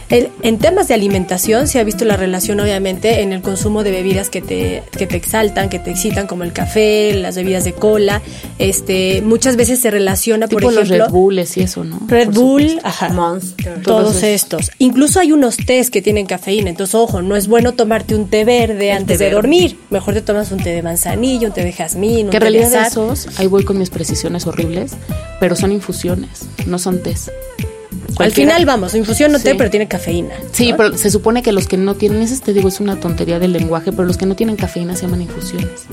El- 0.09 0.29
en 0.43 0.59
temas 0.59 0.87
de 0.87 0.93
alimentación 0.93 1.67
se 1.67 1.79
ha 1.79 1.83
visto 1.83 2.05
la 2.05 2.15
relación 2.15 2.59
obviamente 2.59 3.21
en 3.21 3.33
el 3.33 3.41
consumo 3.41 3.83
de 3.83 3.89
bebidas 3.91 4.29
que 4.29 4.41
te, 4.41 4.83
que 4.95 5.07
te 5.07 5.15
exaltan, 5.17 5.67
que 5.69 5.79
te 5.79 5.89
excitan, 5.89 6.27
como 6.27 6.43
el 6.43 6.53
café, 6.53 7.13
las 7.15 7.35
bebidas 7.35 7.63
de 7.63 7.73
cola. 7.73 8.21
Este, 8.59 9.21
muchas 9.23 9.55
veces 9.55 9.79
se 9.81 9.89
relaciona, 9.89 10.47
Tipo 10.47 10.61
por 10.61 10.73
ejemplo, 10.73 10.95
los 10.97 11.07
Red 11.07 11.11
Bulls 11.11 11.57
y 11.57 11.61
eso, 11.61 11.83
¿no? 11.83 11.99
Red 12.07 12.25
Por 12.25 12.33
Bull, 12.35 12.61
supuesto. 12.69 12.87
ajá, 12.87 13.09
Monster. 13.09 13.81
todos 13.81 14.03
Todos 14.05 14.23
estos. 14.23 14.71
Incluso 14.77 15.19
hay 15.19 15.31
unos 15.31 15.57
tés 15.57 15.89
que 15.89 16.01
tienen 16.03 16.27
cafeína, 16.27 16.69
entonces 16.69 16.93
ojo, 16.95 17.23
no 17.23 17.35
es 17.35 17.47
bueno 17.47 17.73
tomarte 17.73 18.13
un 18.13 18.27
té 18.29 18.45
verde 18.45 18.91
antes 18.91 19.17
de 19.17 19.25
verde. 19.25 19.35
dormir. 19.35 19.77
Mejor 19.89 20.13
te 20.13 20.21
tomas 20.21 20.51
un 20.51 20.59
té 20.59 20.69
de 20.69 20.83
manzanilla, 20.83 21.47
un 21.47 21.53
té 21.53 21.63
de 21.63 21.73
jazmín, 21.73 22.25
un 22.25 22.29
Que 22.29 22.37
en 22.37 22.43
té 22.43 22.49
realidad 22.51 22.69
de 22.81 22.87
esos, 22.87 23.27
ahí 23.39 23.47
voy 23.47 23.63
con 23.63 23.77
mis 23.79 23.89
precisiones 23.89 24.45
horribles, 24.45 24.91
pero 25.39 25.55
son 25.55 25.71
infusiones, 25.71 26.41
no 26.67 26.77
son 26.77 27.01
tés. 27.01 27.31
Al 28.19 28.31
final 28.31 28.65
vamos, 28.65 28.93
infusión 28.95 29.31
no 29.31 29.39
té, 29.39 29.51
Sí. 29.51 29.55
pero 29.57 29.69
tiene 29.69 29.87
cafeína. 29.87 30.33
Sí, 30.51 30.71
¿no? 30.71 30.77
pero 30.77 30.97
se 30.97 31.09
supone 31.11 31.41
que 31.43 31.51
los 31.51 31.67
que 31.67 31.77
no 31.77 31.95
tienen, 31.95 32.21
eso 32.21 32.35
te 32.43 32.53
digo, 32.53 32.67
es 32.69 32.79
una 32.79 32.99
tontería 32.99 33.39
del 33.39 33.51
lenguaje, 33.53 33.91
pero 33.91 34.05
los 34.05 34.17
que 34.17 34.25
no 34.25 34.35
tienen 34.35 34.55
cafeína 34.55 34.95
se 34.95 35.03
llaman 35.03 35.21
infusiones. 35.23 35.85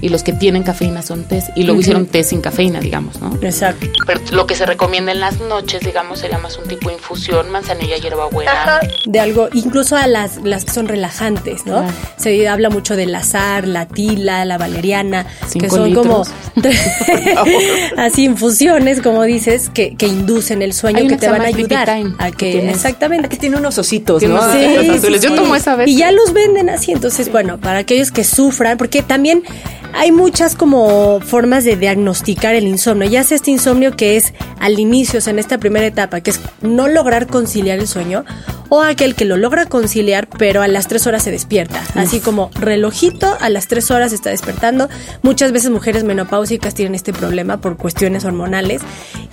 Y 0.00 0.08
los 0.10 0.22
que 0.22 0.32
tienen 0.32 0.62
cafeína 0.62 1.02
son 1.02 1.24
tés 1.24 1.46
y 1.56 1.64
luego 1.64 1.80
hicieron 1.80 2.06
té 2.06 2.22
sin 2.22 2.40
cafeína, 2.40 2.80
digamos, 2.80 3.20
¿no? 3.20 3.36
Exacto. 3.42 3.86
Pero 4.06 4.20
lo 4.32 4.46
que 4.46 4.54
se 4.54 4.64
recomienda 4.66 5.12
en 5.12 5.20
las 5.20 5.40
noches, 5.40 5.80
digamos, 5.80 6.20
sería 6.20 6.38
más 6.38 6.56
un 6.58 6.68
tipo 6.68 6.88
de 6.88 6.94
infusión, 6.96 7.50
manzanilla, 7.50 7.96
hierbabuena. 7.96 8.80
De 9.06 9.20
algo, 9.20 9.48
incluso 9.52 9.96
a 9.96 10.06
las, 10.06 10.36
las 10.44 10.64
que 10.64 10.72
son 10.72 10.88
relajantes, 10.88 11.66
¿no? 11.66 11.78
Claro. 11.80 11.92
Se 12.16 12.48
habla 12.48 12.70
mucho 12.70 12.96
del 12.96 13.14
azar, 13.14 13.66
la 13.66 13.86
tila, 13.86 14.44
la 14.44 14.58
valeriana, 14.58 15.24
que 15.24 15.48
Cinco 15.48 15.76
son 15.76 15.88
litros. 15.88 16.06
como 16.06 16.24
así 17.96 18.24
infusiones, 18.24 19.00
como 19.00 19.22
dices, 19.24 19.70
que, 19.72 19.94
que 19.96 20.06
inducen 20.06 20.62
el 20.62 20.72
sueño, 20.72 21.00
que 21.08 21.16
te 21.16 21.26
que 21.26 21.28
van 21.28 21.42
a 21.42 21.46
ayudar 21.46 21.90
a 21.90 22.30
que 22.30 22.36
que, 22.36 22.52
tienes- 22.52 22.74
exactamente. 22.74 23.28
Que 23.28 23.36
tiene 23.36 23.56
unos 23.56 23.78
ositos, 23.78 24.22
¿no? 24.22 24.40
Sí, 24.52 24.58
sí, 24.80 24.90
azules. 24.90 25.22
Yo 25.22 25.30
sí. 25.30 25.34
tomo 25.34 25.54
esa 25.56 25.76
vez. 25.76 25.88
Y 25.88 25.96
ya 25.96 26.10
los 26.12 26.32
venden 26.32 26.70
así, 26.70 26.92
entonces, 26.92 27.30
bueno, 27.30 27.58
para 27.58 27.78
aquellos 27.80 28.10
que 28.12 28.24
sufran, 28.24 28.78
porque 28.78 29.02
también 29.02 29.42
hay 29.92 30.12
muchas 30.12 30.54
como 30.54 31.20
formas 31.20 31.64
de 31.64 31.76
diagnosticar 31.76 32.54
el 32.54 32.66
insomnio. 32.66 33.08
Ya 33.08 33.24
sea 33.24 33.36
este 33.36 33.50
insomnio 33.50 33.96
que 33.96 34.16
es 34.16 34.34
al 34.60 34.78
inicio, 34.78 35.18
o 35.18 35.20
sea, 35.20 35.32
en 35.32 35.38
esta 35.38 35.58
primera 35.58 35.86
etapa, 35.86 36.20
que 36.20 36.30
es 36.30 36.40
no 36.62 36.88
lograr 36.88 37.26
conciliar 37.26 37.78
el 37.78 37.88
sueño, 37.88 38.24
o 38.68 38.82
aquel 38.82 39.14
que 39.14 39.24
lo 39.24 39.36
logra 39.36 39.66
conciliar, 39.66 40.28
pero 40.38 40.62
a 40.62 40.68
las 40.68 40.88
tres 40.88 41.06
horas 41.06 41.22
se 41.22 41.30
despierta. 41.30 41.82
Así 41.94 42.20
como 42.20 42.50
relojito, 42.54 43.36
a 43.40 43.48
las 43.48 43.66
tres 43.68 43.90
horas 43.90 44.10
se 44.10 44.16
está 44.16 44.30
despertando. 44.30 44.88
Muchas 45.22 45.52
veces 45.52 45.70
mujeres 45.70 46.04
menopáusicas 46.04 46.74
tienen 46.74 46.94
este 46.94 47.12
problema 47.12 47.60
por 47.60 47.76
cuestiones 47.76 48.24
hormonales 48.24 48.82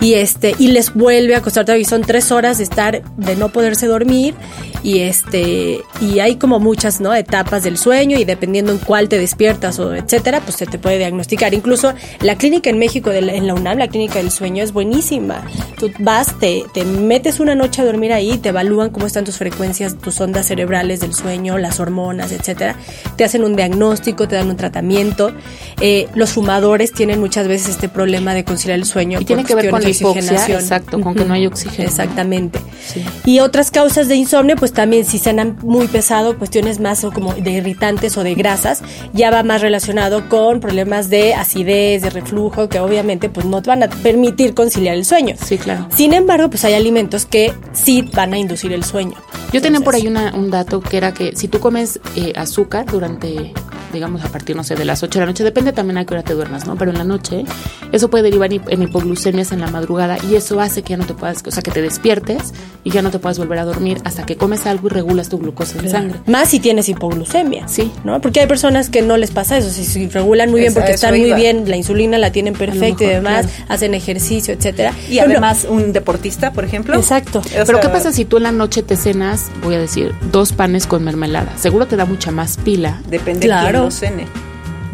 y 0.00 0.14
este 0.14 0.54
y 0.58 0.68
les 0.68 0.94
vuelve 0.94 1.34
a 1.34 1.42
costar 1.42 1.64
todavía. 1.64 1.82
y 1.82 1.84
Son 1.84 2.02
tres 2.02 2.30
horas 2.32 2.58
de 2.58 2.64
estar, 2.64 3.02
de 3.16 3.36
no 3.36 3.50
poderse 3.50 3.86
dormir 3.86 4.34
y 4.82 5.00
este 5.00 5.80
y 6.00 6.20
hay 6.20 6.36
como 6.36 6.58
muchas 6.60 7.00
no 7.00 7.14
etapas 7.14 7.62
del 7.64 7.76
sueño 7.78 8.18
y 8.18 8.24
dependiendo 8.24 8.72
en 8.72 8.78
cuál 8.78 9.08
te 9.08 9.18
despiertas 9.18 9.78
o 9.78 9.94
etcétera, 9.94 10.40
pues 10.40 10.56
se 10.56 10.66
te 10.66 10.78
puede 10.78 10.98
diagnosticar. 10.98 11.54
Incluso 11.54 11.92
la 12.20 12.36
clínica 12.36 12.70
en 12.70 12.78
México, 12.78 13.10
de 13.10 13.22
la- 13.22 13.34
en 13.34 13.46
la 13.46 13.54
UNAM, 13.54 13.78
la 13.78 13.88
clínica 13.88 14.14
del 14.18 14.30
sueño 14.30 14.62
es 14.62 14.72
buenísima. 14.72 15.42
Tú 15.78 15.90
vas, 15.98 16.38
te, 16.38 16.64
te 16.72 16.84
metes 16.84 17.40
una 17.40 17.54
noche 17.54 17.82
a 17.82 17.84
dormir 17.84 18.12
ahí, 18.12 18.38
te 18.38 18.50
evalúan 18.50 18.90
cómo 18.90 19.06
están 19.06 19.25
tus 19.26 19.38
frecuencias, 19.38 19.98
tus 19.98 20.20
ondas 20.20 20.46
cerebrales 20.46 21.00
del 21.00 21.12
sueño, 21.12 21.58
las 21.58 21.80
hormonas, 21.80 22.30
etcétera. 22.30 22.76
Te 23.16 23.24
hacen 23.24 23.42
un 23.42 23.56
diagnóstico, 23.56 24.28
te 24.28 24.36
dan 24.36 24.48
un 24.48 24.56
tratamiento. 24.56 25.32
Eh, 25.80 26.08
los 26.14 26.30
fumadores 26.30 26.92
tienen 26.92 27.18
muchas 27.18 27.48
veces 27.48 27.70
este 27.70 27.88
problema 27.88 28.32
de 28.34 28.44
conciliar 28.44 28.78
el 28.78 28.86
sueño. 28.86 29.20
Y 29.20 29.24
tiene 29.24 29.44
que 29.44 29.54
ver 29.54 29.70
con 29.70 29.82
la 29.82 29.88
hipoxia, 29.88 30.08
oxigenación. 30.08 30.60
exacto, 30.60 31.00
con 31.00 31.14
que 31.14 31.24
no 31.24 31.34
hay 31.34 31.46
oxígeno. 31.46 31.88
Exactamente. 31.88 32.60
Sí. 32.86 33.04
Y 33.24 33.40
otras 33.40 33.70
causas 33.72 34.06
de 34.06 34.14
insomnio, 34.14 34.54
pues 34.54 34.72
también 34.72 35.04
si 35.04 35.18
cenan 35.18 35.58
muy 35.62 35.88
pesado, 35.88 36.38
cuestiones 36.38 36.78
más 36.78 37.02
o 37.02 37.10
como 37.10 37.34
de 37.34 37.50
irritantes 37.50 38.16
o 38.16 38.22
de 38.22 38.34
grasas, 38.36 38.82
ya 39.12 39.32
va 39.32 39.42
más 39.42 39.60
relacionado 39.60 40.28
con 40.28 40.60
problemas 40.60 41.10
de 41.10 41.34
acidez, 41.34 42.02
de 42.02 42.10
reflujo, 42.10 42.68
que 42.68 42.78
obviamente 42.78 43.28
pues 43.28 43.44
no 43.44 43.60
te 43.60 43.70
van 43.70 43.82
a 43.82 43.88
permitir 43.88 44.54
conciliar 44.54 44.94
el 44.94 45.04
sueño. 45.04 45.34
Sí, 45.44 45.58
claro. 45.58 45.88
Sin 45.92 46.12
embargo, 46.12 46.48
pues 46.48 46.64
hay 46.64 46.74
alimentos 46.74 47.26
que 47.26 47.52
sí 47.72 48.08
van 48.14 48.32
a 48.32 48.38
inducir 48.38 48.72
el 48.72 48.84
sueño. 48.84 49.15
Yo 49.52 49.62
tenía 49.62 49.80
por 49.80 49.94
ahí 49.94 50.06
una- 50.06 50.34
un 50.34 50.50
dato 50.50 50.80
que 50.80 50.96
era 50.96 51.12
que 51.14 51.34
si 51.36 51.48
tú 51.48 51.60
comes 51.60 52.00
eh, 52.16 52.32
azúcar 52.36 52.86
durante, 52.86 53.52
digamos, 53.96 54.24
a 54.24 54.28
partir, 54.28 54.54
no 54.56 54.62
sé, 54.64 54.76
de 54.76 54.84
las 54.84 55.02
8 55.02 55.18
de 55.18 55.26
la 55.26 55.26
noche, 55.32 55.44
depende 55.44 55.72
también 55.72 55.98
a 55.98 56.04
qué 56.04 56.14
hora 56.14 56.22
te 56.22 56.34
duermas, 56.34 56.66
¿no? 56.66 56.76
Pero 56.76 56.90
en 56.92 56.98
la 56.98 57.04
noche, 57.04 57.44
eso 57.92 58.08
puede 58.08 58.24
derivar 58.24 58.50
en, 58.52 58.82
hipoglucemias 58.82 59.52
en 59.52 59.60
la 59.60 59.66
madrugada 59.68 60.18
y 60.30 60.34
eso 60.36 60.60
hace 60.60 60.82
que 60.82 60.90
ya 60.90 60.96
no 60.96 61.06
te 61.06 61.14
puedas, 61.14 61.42
o 61.46 61.50
sea, 61.50 61.62
que 61.62 61.70
te 61.70 61.82
despiertes 61.82 62.54
y 62.84 62.90
ya 62.90 63.02
no 63.02 63.10
te 63.10 63.18
puedas 63.18 63.38
volver 63.38 63.58
a 63.58 63.64
dormir 63.64 63.98
hasta 64.04 64.24
que 64.24 64.36
comes 64.36 64.66
algo 64.66 64.86
y 64.88 64.90
regulas 64.90 65.28
tu 65.28 65.38
glucosa 65.38 65.78
en 65.80 65.90
sangre. 65.90 66.20
Más 66.26 66.48
si 66.50 66.60
tienes 66.60 66.88
hipoglucemia. 66.88 67.66
Sí. 67.68 67.90
¿No? 68.04 68.20
Porque 68.20 68.40
hay 68.40 68.46
personas 68.46 68.90
que 68.90 69.02
no 69.02 69.16
les 69.16 69.30
pasa 69.30 69.58
eso, 69.58 69.70
si 69.70 70.08
regulan 70.08 70.50
muy 70.50 70.60
bien 70.60 70.70
Esa- 70.72 70.80
porque 70.80 70.92
están 70.94 71.16
muy 71.18 71.32
bien, 71.34 71.68
la 71.68 71.76
insulina 71.76 72.18
la 72.18 72.30
tienen 72.30 72.54
perfecta 72.54 73.04
y 73.04 73.08
demás, 73.08 73.46
claro. 73.46 73.64
hacen 73.68 73.94
ejercicio, 73.94 74.54
etcétera. 74.54 74.92
Y 75.08 75.16
Pero 75.16 75.26
no- 75.26 75.32
además 75.32 75.66
un 75.68 75.92
deportista, 75.92 76.52
por 76.52 76.64
ejemplo. 76.64 76.94
Exacto. 76.96 77.40
O 77.40 77.64
Pero 77.66 77.80
¿qué 77.80 77.88
pasa 77.88 78.12
si 78.12 78.24
tú 78.24 78.36
en 78.36 78.44
la 78.44 78.52
noche 78.52 78.82
te 78.82 78.96
cenas, 78.96 79.46
voy 79.62 79.74
a 79.74 79.78
decir, 79.78 80.12
dos 80.32 80.52
panes 80.52 80.86
con 80.86 81.02
mermelada? 81.02 81.52
Seguro 81.56 81.86
te 81.86 81.96
da 81.96 82.04
mucha 82.04 82.30
más 82.30 82.56
pila. 82.58 83.00
Depende 83.08 83.46
Claro. 83.46 83.85
Lo 83.86 83.90
cene. 83.90 84.26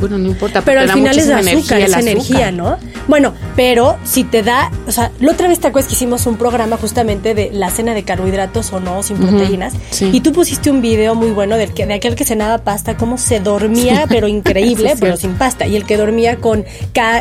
Bueno, 0.03 0.19
no 0.19 0.27
importa, 0.27 0.63
Pero 0.63 0.81
al 0.81 0.91
final 0.91 1.17
es 1.17 1.29
azúcar, 1.29 1.79
energía 1.79 1.85
es 1.85 1.93
energía, 1.95 2.49
azúcar. 2.49 2.53
¿no? 2.55 2.77
Bueno, 3.07 3.35
pero 3.55 3.99
si 4.05 4.25
te 4.25 4.43
da, 4.43 4.69
o 4.89 4.91
sea, 4.91 5.13
la 5.21 5.31
otra 5.31 5.47
vez 5.47 5.61
te 5.61 5.69
acuerdas 5.69 5.89
que 5.89 5.95
hicimos 5.95 6.27
un 6.27 6.37
programa 6.37 6.77
justamente 6.77 7.35
de 7.35 7.51
la 7.53 7.71
cena 7.71 7.95
de 7.95 8.03
carbohidratos 8.03 8.73
o 8.73 8.81
no, 8.81 9.05
sin 9.05 9.19
proteínas, 9.19 9.75
sí. 9.91 10.11
y 10.13 10.21
tú 10.21 10.33
pusiste 10.33 10.73
un 10.73 10.83
video 10.83 11.15
muy 11.15 11.31
bueno 11.31 11.57
del 11.57 11.73
que, 11.73 11.87
de 11.87 11.95
aquel 11.95 12.17
que 12.17 12.25
cenaba 12.25 12.59
pasta, 12.59 12.97
cómo 12.97 13.17
se 13.17 13.39
dormía, 13.39 14.07
pero 14.09 14.27
increíble, 14.27 14.91
Sí, 14.93 14.99
pero 15.01 15.17
sin 15.17 15.35
pasta, 15.35 15.69
y 15.69 15.77
el 15.77 15.85
que 15.85 15.97
dormía 15.97 16.37
con, 16.37 16.65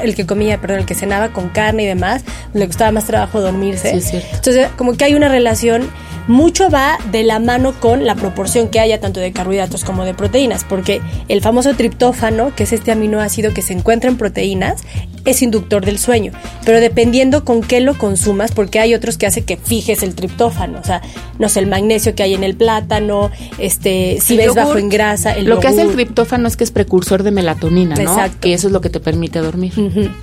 el 0.04 0.16
que 0.16 0.25
comía, 0.25 0.60
perdón, 0.60 0.80
el 0.80 0.86
que 0.86 0.96
cenaba 0.96 1.32
con 1.34 1.50
carne 1.50 1.84
y 1.84 1.86
demás, 1.86 2.24
le 2.56 2.66
costaba 2.66 2.92
más 2.92 3.06
trabajo 3.06 3.42
dormirse. 3.42 3.92
Entonces, 3.92 4.70
como 4.75 4.98
que 4.98 5.06
hay 5.06 5.13
una 5.13 5.30
relación, 5.30 5.88
mucho 6.32 6.70
va 6.70 6.98
de 7.12 7.24
la 7.24 7.40
mano 7.40 7.74
con 7.80 8.06
la 8.06 8.16
proporción 8.16 8.70
que 8.70 8.80
haya 8.80 9.00
tanto 9.00 9.20
de 9.20 9.34
carbohidratos 9.34 9.84
como 9.84 10.06
de 10.06 10.14
proteínas, 10.14 10.64
porque 10.64 11.02
el 11.28 11.42
famoso 11.42 11.76
triptófano, 11.76 12.56
que 12.56 12.64
es 12.64 12.74
este 12.74 12.92
aminoácido 12.92 13.54
que 13.54 13.62
se 13.62 13.74
encuentra 13.74 14.10
en 14.10 14.18
proteínas, 14.18 14.82
es 15.26 15.42
inductor 15.42 15.86
del 15.86 16.00
sueño, 16.00 16.32
pero 16.66 16.80
dependiendo 16.80 17.46
con 17.46 17.62
qué 17.62 17.80
lo 17.80 17.98
consumas, 17.98 18.52
porque 18.54 18.80
hay 18.80 18.96
otros 18.96 19.18
que 19.18 19.28
hace 19.28 19.44
que 19.44 19.58
fijes 19.58 20.02
el 20.04 20.16
triptófano, 20.16 20.80
o 20.80 20.84
sea, 20.84 21.02
no 21.38 21.50
sé, 21.50 21.60
el 21.60 21.68
magnesio 21.68 22.16
que 22.16 22.24
hay 22.24 22.34
en 22.34 22.44
el 22.44 22.56
plátano, 22.56 23.30
este, 23.60 24.20
si 24.22 24.34
El 24.34 24.48
ves 24.48 24.56
bajo 24.56 24.78
en 24.78 24.90
grasa, 24.90 25.34
el 25.34 25.46
lo 25.46 25.60
que 25.60 25.68
hace 25.68 25.82
el 25.82 25.92
triptófano 25.92 26.48
es 26.48 26.56
que 26.56 26.64
es 26.64 26.72
precursor 26.72 27.24
de 27.24 27.32
melatonina, 27.32 27.96
¿no? 27.96 28.02
Exacto. 28.02 28.38
Que 28.42 28.54
eso 28.54 28.68
es 28.68 28.74
lo 28.74 28.82
que 28.82 28.90
te 28.90 29.00
permite 29.00 29.40
dormir. 29.40 29.74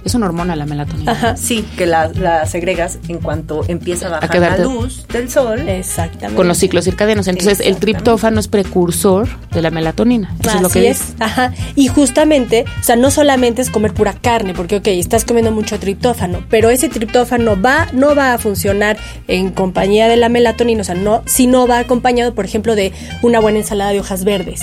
Es 0.04 0.14
una 0.14 0.26
hormona 0.26 0.56
la 0.56 0.66
melatonina. 0.66 1.12
Ajá. 1.12 1.36
Sí, 1.36 1.64
que 1.76 1.86
la, 1.86 2.08
la 2.08 2.46
segregas 2.46 2.98
en 3.08 3.18
cuanto 3.18 3.64
empieza 3.68 4.06
a 4.06 4.20
bajar 4.20 4.40
la 4.40 4.58
luz 4.58 5.06
del 5.08 5.30
sol. 5.30 5.68
Exactamente. 6.04 6.36
Con 6.36 6.48
los 6.48 6.58
ciclos 6.58 6.84
circadianos. 6.84 7.26
Entonces, 7.28 7.60
el 7.60 7.76
triptófano 7.76 8.40
es 8.40 8.48
precursor 8.48 9.28
de 9.52 9.62
la 9.62 9.70
melatonina. 9.70 10.34
Eso 10.40 10.56
es 10.56 10.60
lo 10.62 10.66
Así 10.68 10.80
que 10.80 10.88
es, 10.90 10.98
dice. 11.00 11.14
ajá. 11.24 11.52
Y 11.74 11.88
justamente, 11.88 12.64
o 12.80 12.84
sea, 12.84 12.96
no 12.96 13.10
solamente 13.10 13.62
es 13.62 13.70
comer 13.70 13.92
pura 13.94 14.12
carne, 14.12 14.54
porque 14.54 14.76
ok, 14.76 14.86
estás 14.88 15.24
comiendo 15.24 15.50
mucho 15.52 15.78
triptófano, 15.78 16.44
pero 16.48 16.70
ese 16.70 16.88
triptófano 16.88 17.60
va, 17.60 17.88
no 17.92 18.14
va 18.14 18.34
a 18.34 18.38
funcionar 18.38 18.96
en 19.26 19.50
compañía 19.50 20.08
de 20.08 20.16
la 20.16 20.28
melatonina, 20.28 20.82
o 20.82 20.84
sea, 20.84 20.94
no, 20.94 21.22
si 21.26 21.46
no 21.46 21.66
va 21.66 21.78
acompañado, 21.80 22.34
por 22.34 22.44
ejemplo, 22.44 22.74
de 22.74 22.92
una 23.22 23.40
buena 23.40 23.58
ensalada 23.58 23.90
de 23.92 24.00
hojas 24.00 24.24
verdes, 24.24 24.60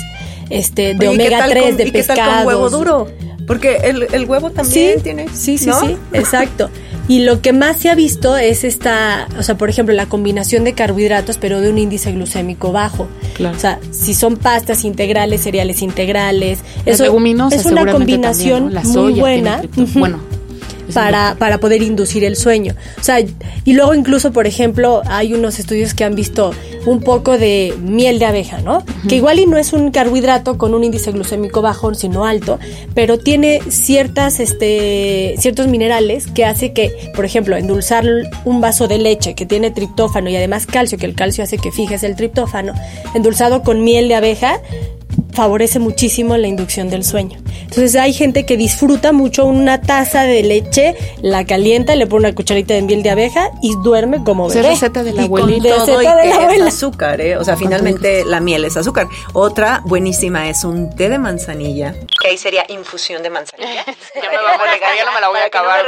este, 0.50 0.94
de 0.94 1.08
Oye, 1.10 1.16
¿y 1.16 1.18
qué 1.18 1.24
omega 1.28 1.38
tal 1.40 1.50
3, 1.50 1.64
con- 1.64 1.78
de 1.78 1.84
¿y 1.88 1.92
qué 1.92 2.04
tal 2.04 2.16
pescados. 2.16 2.36
con 2.38 2.48
huevo 2.48 2.70
duro? 2.70 3.08
Porque 3.48 3.78
el, 3.84 4.08
el 4.12 4.26
huevo 4.26 4.50
Sí, 4.50 4.56
también 4.56 5.02
tiene. 5.02 5.28
sí, 5.34 5.58
sí, 5.58 5.68
¿no? 5.68 5.80
sí, 5.80 5.98
exacto. 6.14 6.70
Y 7.08 7.20
lo 7.20 7.40
que 7.42 7.54
más 7.54 7.78
se 7.78 7.90
ha 7.92 7.96
visto 7.96 8.36
es 8.36 8.64
esta, 8.64 9.28
o 9.38 9.44
sea, 9.44 9.56
por 9.56 9.70
ejemplo, 9.70 9.94
la 9.94 10.08
combinación 10.08 10.64
de 10.64 10.74
carbohidratos, 10.74 11.38
pero 11.38 11.62
de 11.62 11.70
un 11.70 11.78
índice 11.78 12.12
glucémico 12.12 12.72
bajo. 12.72 13.08
Claro. 13.36 13.56
O 13.56 13.60
sea, 13.60 13.80
si 13.92 14.16
son 14.16 14.38
pastas 14.38 14.84
integrales, 14.86 15.42
cereales 15.42 15.84
integrales, 15.84 16.60
Las 16.84 17.00
leguminosas 17.00 17.60
es 17.60 17.72
una 17.72 17.92
combinación 17.92 18.74
también, 18.74 18.84
¿no? 18.94 18.94
La 18.96 19.02
muy 19.04 19.14
tiene 19.14 19.20
buena. 19.22 19.62
Bueno, 19.94 20.20
Para, 20.94 21.36
para 21.40 21.60
poder 21.60 21.82
inducir 21.82 22.24
el 22.24 22.36
sueño. 22.36 22.76
O 23.00 23.04
sea, 23.04 23.20
y 23.20 23.74
luego 23.74 23.96
incluso, 23.96 24.32
por 24.32 24.48
ejemplo, 24.48 25.02
hay 25.06 25.34
unos 25.34 25.60
estudios 25.60 25.94
que 25.94 26.04
han 26.04 26.16
visto 26.16 26.52
un 26.86 27.02
poco 27.02 27.38
de 27.38 27.74
miel 27.82 28.20
de 28.20 28.26
abeja, 28.26 28.60
¿no? 28.60 28.84
Que 29.08 29.16
igual 29.16 29.40
y 29.40 29.48
no 29.48 29.58
es 29.58 29.74
un 29.74 29.92
carbohidrato 29.92 30.58
con 30.58 30.74
un 30.74 30.84
índice 30.84 31.12
glucémico 31.12 31.62
bajo, 31.62 31.94
sino 31.96 32.26
alto, 32.26 32.60
pero 32.94 33.18
tiene 33.18 33.62
ciertas, 33.70 34.40
este, 34.40 35.36
ciertos 35.40 35.68
minerales 35.68 36.28
que 36.28 36.46
hace 36.46 36.74
que, 36.74 37.12
por 37.16 37.26
ejemplo, 37.26 37.58
endulzar 37.58 38.06
un 38.46 38.62
vaso 38.62 38.88
de 38.88 38.98
leche 38.98 39.36
que 39.36 39.46
tiene 39.46 39.72
triptófano 39.72 40.30
y 40.30 40.36
además 40.36 40.66
calcio, 40.66 40.98
que 40.98 41.06
el 41.06 41.16
calcio 41.16 41.44
hace 41.44 41.58
que 41.58 41.72
fijes 41.72 42.04
el 42.04 42.16
triptófano, 42.16 42.74
endulzado 43.14 43.64
con 43.64 43.84
miel 43.84 44.08
de 44.08 44.16
abeja, 44.16 44.62
favorece 45.34 45.80
muchísimo 45.80 46.38
la 46.38 46.48
inducción 46.48 46.90
del 46.90 47.04
sueño. 47.04 47.40
Entonces 47.62 47.96
hay 47.96 48.14
gente 48.14 48.46
que 48.46 48.58
disfruta 48.58 49.12
mucho 49.12 49.46
una 49.46 49.82
taza 49.82 50.24
de 50.24 50.44
leche, 50.44 50.96
la 51.22 51.46
calienta, 51.46 51.96
le 51.96 52.08
pone 52.08 52.28
una 52.28 52.36
cucharita 52.36 52.74
de 52.74 52.82
miel 52.82 53.04
de 53.04 53.10
abeja 53.10 53.50
y 53.62 53.74
duerme 53.84 54.24
como 54.24 54.48
bebé. 54.48 54.70
receta 54.70 55.04
de 55.04 55.14
la 55.14 55.24
Y 55.24 55.30
con 55.30 55.42
abuelita. 55.42 55.76
Todo 55.76 56.02
y 56.02 56.06
receta 56.06 56.16
de 56.16 56.26
la 56.30 56.36
es 56.36 56.40
abuela. 56.44 56.68
azúcar, 56.68 57.22
¿eh? 57.22 57.38
O 57.38 57.44
sea, 57.44 57.58
finalmente 57.58 58.24
la 58.26 58.40
miel 58.40 58.66
es 58.66 58.78
azúcar. 58.78 59.08
Otra 59.34 59.82
buenísima 59.86 60.50
es 60.50 60.64
un 60.64 60.96
té 60.96 61.10
de 61.10 61.20
manzanilla. 61.20 61.96
Que 62.22 62.30
ahí 62.30 62.38
sería 62.38 62.66
infusión 62.70 63.22
de 63.24 63.30
manzanilla. 63.30 63.84
Ya 64.16 64.30
me 64.30 64.38
va 64.38 64.54
a 64.54 64.96
ya 64.98 65.06
no 65.06 65.14
me 65.14 65.20
la 65.22 65.28
voy 65.28 65.40
a 65.40 65.50
que 65.50 65.58
no 65.58 65.64
acabar, 65.64 65.86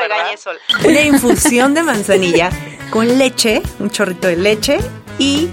me. 0.83 0.89
Una 0.89 1.01
infusión 1.01 1.73
de 1.73 1.83
manzanilla 1.83 2.49
con 2.89 3.17
leche, 3.17 3.61
un 3.79 3.89
chorrito 3.89 4.27
de 4.27 4.35
leche 4.35 4.77
y 5.17 5.47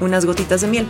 unas 0.00 0.24
gotitas 0.24 0.60
de 0.60 0.66
miel. 0.68 0.86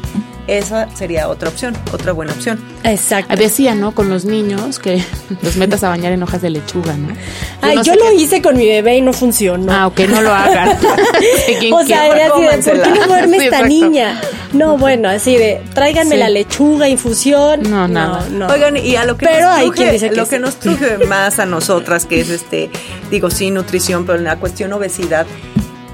Esa 0.47 0.89
sería 0.95 1.29
otra 1.29 1.49
opción, 1.49 1.75
otra 1.93 2.13
buena 2.13 2.33
opción. 2.33 2.61
Exacto. 2.83 3.35
Decía, 3.35 3.75
¿no? 3.75 3.95
Con 3.95 4.11
los 4.11 4.27
niños 4.27 4.79
que 4.79 5.03
los 5.43 5.57
metas 5.57 5.83
a 5.85 5.89
bañar 5.89 6.13
en 6.13 6.23
hojas 6.23 6.43
de 6.43 6.51
lechuga, 6.51 6.95
¿no? 6.99 7.15
Ay, 7.63 7.77
no 7.77 7.83
yo 7.83 7.95
lo 7.95 8.11
qué- 8.11 8.15
hice 8.17 8.43
con 8.43 8.57
mi 8.57 8.67
bebé 8.67 8.99
y 8.99 9.01
no 9.01 9.15
funcionó. 9.15 9.73
Ah, 9.73 9.87
ok, 9.87 10.01
no 10.01 10.21
lo 10.21 10.35
hagan. 10.35 10.77
Sí, 11.47 11.55
¿quién 11.61 11.73
o 11.73 11.83
sea, 11.85 12.07
era 12.09 12.27
así 12.27 12.41
de, 12.43 12.73
¿por 12.73 12.83
qué 12.83 12.91
no 12.91 13.07
duerme 13.07 13.39
Sí, 13.39 13.45
esta 13.47 13.57
exacto. 13.61 13.69
niña? 13.69 14.21
No, 14.53 14.77
bueno, 14.77 15.09
así 15.09 15.37
de 15.37 15.63
tráiganme 15.75 16.15
Sí. 16.17 16.21
la 16.21 16.29
lechuga, 16.29 16.89
infusión. 16.89 17.63
No, 17.63 17.89
nada. 17.89 18.27
no. 18.31 18.47
Oigan, 18.49 18.77
y 18.77 18.97
a 18.97 19.05
lo 19.05 19.17
que 19.17 19.27
Pero 19.27 19.47
nos 19.47 19.57
hay 19.57 19.67
truje- 19.69 19.75
quien 19.77 19.93
dice 19.93 20.11
que 20.11 20.17
lo 20.17 20.25
sí. 20.25 20.31
que 20.31 20.39
nos 20.41 20.57
truje 20.57 20.99
más 21.07 21.39
a 21.39 21.47
nosotras, 21.47 22.05
que 22.05 22.21
es 22.21 22.29
este, 22.29 22.69
digo, 23.11 23.31
sí, 23.31 23.51
nutrición, 23.51 24.05
pero 24.05 24.19
en 24.19 24.25
la 24.25 24.37
cuestión 24.37 24.73
obesidad, 24.75 25.27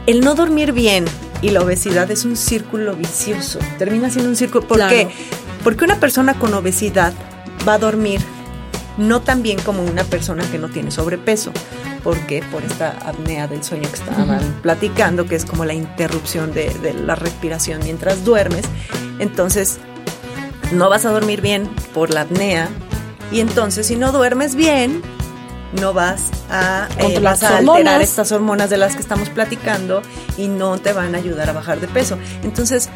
el 0.07 0.21
no 0.23 0.35
dormir 0.35 0.73
bien 0.73 1.05
y 1.43 1.51
la 1.51 1.61
obesidad 1.63 2.11
es 2.11 2.25
un 2.25 2.37
círculo 2.37 2.95
vicioso. 2.95 3.59
Termina 3.79 4.11
siendo 4.11 4.29
un 4.31 4.37
círculo. 4.37 4.67
¿Por 4.67 4.77
Claro. 4.79 4.95
qué? 4.95 5.09
Porque 5.65 5.85
una 5.85 5.97
persona 6.01 6.35
con 6.35 6.53
obesidad 6.55 7.13
va 7.69 7.75
a 7.75 7.79
dormir 7.79 8.21
no 8.99 9.21
tan 9.21 9.43
bien 9.43 9.59
como 9.61 9.83
una 9.83 10.05
persona 10.05 10.43
que 10.51 10.59
no 10.59 10.69
tiene 10.69 10.91
sobrepeso. 10.91 11.53
¿Por 12.05 12.19
qué? 12.27 12.43
Por 12.51 12.63
esta 12.65 12.91
apnea 13.07 13.47
del 13.47 13.63
sueño 13.63 13.89
que 13.89 13.97
estaban 13.97 14.59
platicando, 14.63 15.27
que 15.27 15.37
es 15.37 15.45
como 15.45 15.65
la 15.65 15.75
interrupción 15.75 16.53
de, 16.53 16.71
de 16.83 16.95
la 16.95 17.15
respiración 17.15 17.81
mientras 17.85 18.25
duermes. 18.25 18.65
Entonces, 19.19 19.79
no 20.73 20.89
vas 20.89 21.05
a 21.05 21.11
dormir 21.11 21.41
bien 21.43 21.69
por 21.93 22.11
la 22.13 22.23
apnea 22.23 22.69
y 23.33 23.41
entonces 23.41 23.87
si 23.87 23.97
no 23.97 24.13
duermes 24.13 24.55
bien 24.55 25.03
no 25.73 25.93
vas 25.93 26.31
a, 26.51 26.89
eh, 26.99 27.19
vas 27.21 27.43
a 27.43 27.59
alterar 27.59 28.03
estas 28.03 28.33
hormonas 28.33 28.71
de 28.71 28.77
las 28.77 28.95
que 28.95 29.03
estamos 29.03 29.29
platicando 29.29 30.03
y 30.37 30.49
no 30.49 30.79
te 30.79 30.93
van 30.93 31.15
a 31.15 31.19
ayudar 31.19 31.49
a 31.51 31.53
bajar 31.53 31.81
de 31.81 31.89
peso. 31.89 32.19
Entonces, 32.43 32.89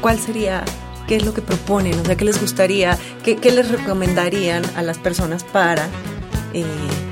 ¿cuál 0.00 0.18
sería, 0.18 0.64
qué 1.06 1.16
es 1.16 1.24
lo 1.24 1.34
que 1.34 1.42
proponen? 1.42 1.98
O 1.98 2.04
sea, 2.04 2.16
¿qué 2.16 2.24
les 2.24 2.40
gustaría, 2.40 2.96
qué, 3.24 3.36
qué 3.36 3.52
les 3.52 3.70
recomendarían 3.70 4.62
a 4.76 4.82
las 4.82 4.98
personas 4.98 5.44
para, 5.44 5.86
eh, 6.54 6.64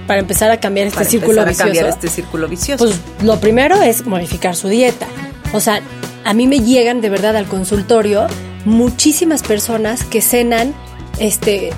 Para 0.06 0.20
empezar 0.20 0.50
a 0.50 0.60
cambiar 0.60 0.86
este 0.86 0.98
para 0.98 1.10
círculo 1.10 1.42
a 1.42 1.44
cambiar 1.44 1.68
vicioso. 1.68 1.88
este 1.88 2.08
círculo 2.08 2.48
vicioso? 2.48 2.84
Pues 2.84 2.98
lo 3.22 3.38
primero 3.38 3.82
es 3.82 4.06
modificar 4.06 4.56
su 4.56 4.68
dieta. 4.68 5.06
O 5.52 5.60
sea, 5.60 5.80
a 6.24 6.32
mí 6.32 6.46
me 6.46 6.60
llegan 6.60 7.00
de 7.00 7.10
verdad 7.10 7.36
al 7.36 7.46
consultorio 7.46 8.26
muchísimas 8.64 9.42
personas 9.42 10.04
que 10.04 10.20
cenan 10.20 10.74
este 11.18 11.72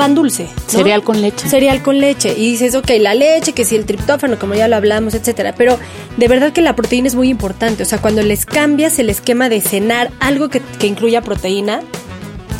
pan 0.00 0.14
dulce. 0.14 0.44
¿no? 0.44 0.62
Cereal 0.66 1.02
con 1.02 1.20
leche. 1.20 1.46
Cereal 1.46 1.82
con 1.82 2.00
leche. 2.00 2.32
Y 2.34 2.52
dices, 2.52 2.74
ok, 2.74 2.90
la 3.00 3.14
leche, 3.14 3.52
que 3.52 3.66
si 3.66 3.76
el 3.76 3.84
triptófano, 3.84 4.38
como 4.38 4.54
ya 4.54 4.66
lo 4.66 4.76
hablamos, 4.76 5.12
etcétera. 5.12 5.54
Pero 5.54 5.78
de 6.16 6.26
verdad 6.26 6.54
que 6.54 6.62
la 6.62 6.74
proteína 6.74 7.08
es 7.08 7.14
muy 7.14 7.28
importante. 7.28 7.82
O 7.82 7.86
sea, 7.86 7.98
cuando 7.98 8.22
les 8.22 8.46
cambias 8.46 8.98
el 8.98 9.10
esquema 9.10 9.50
de 9.50 9.60
cenar 9.60 10.10
algo 10.18 10.48
que, 10.48 10.62
que 10.78 10.86
incluya 10.86 11.20
proteína, 11.20 11.82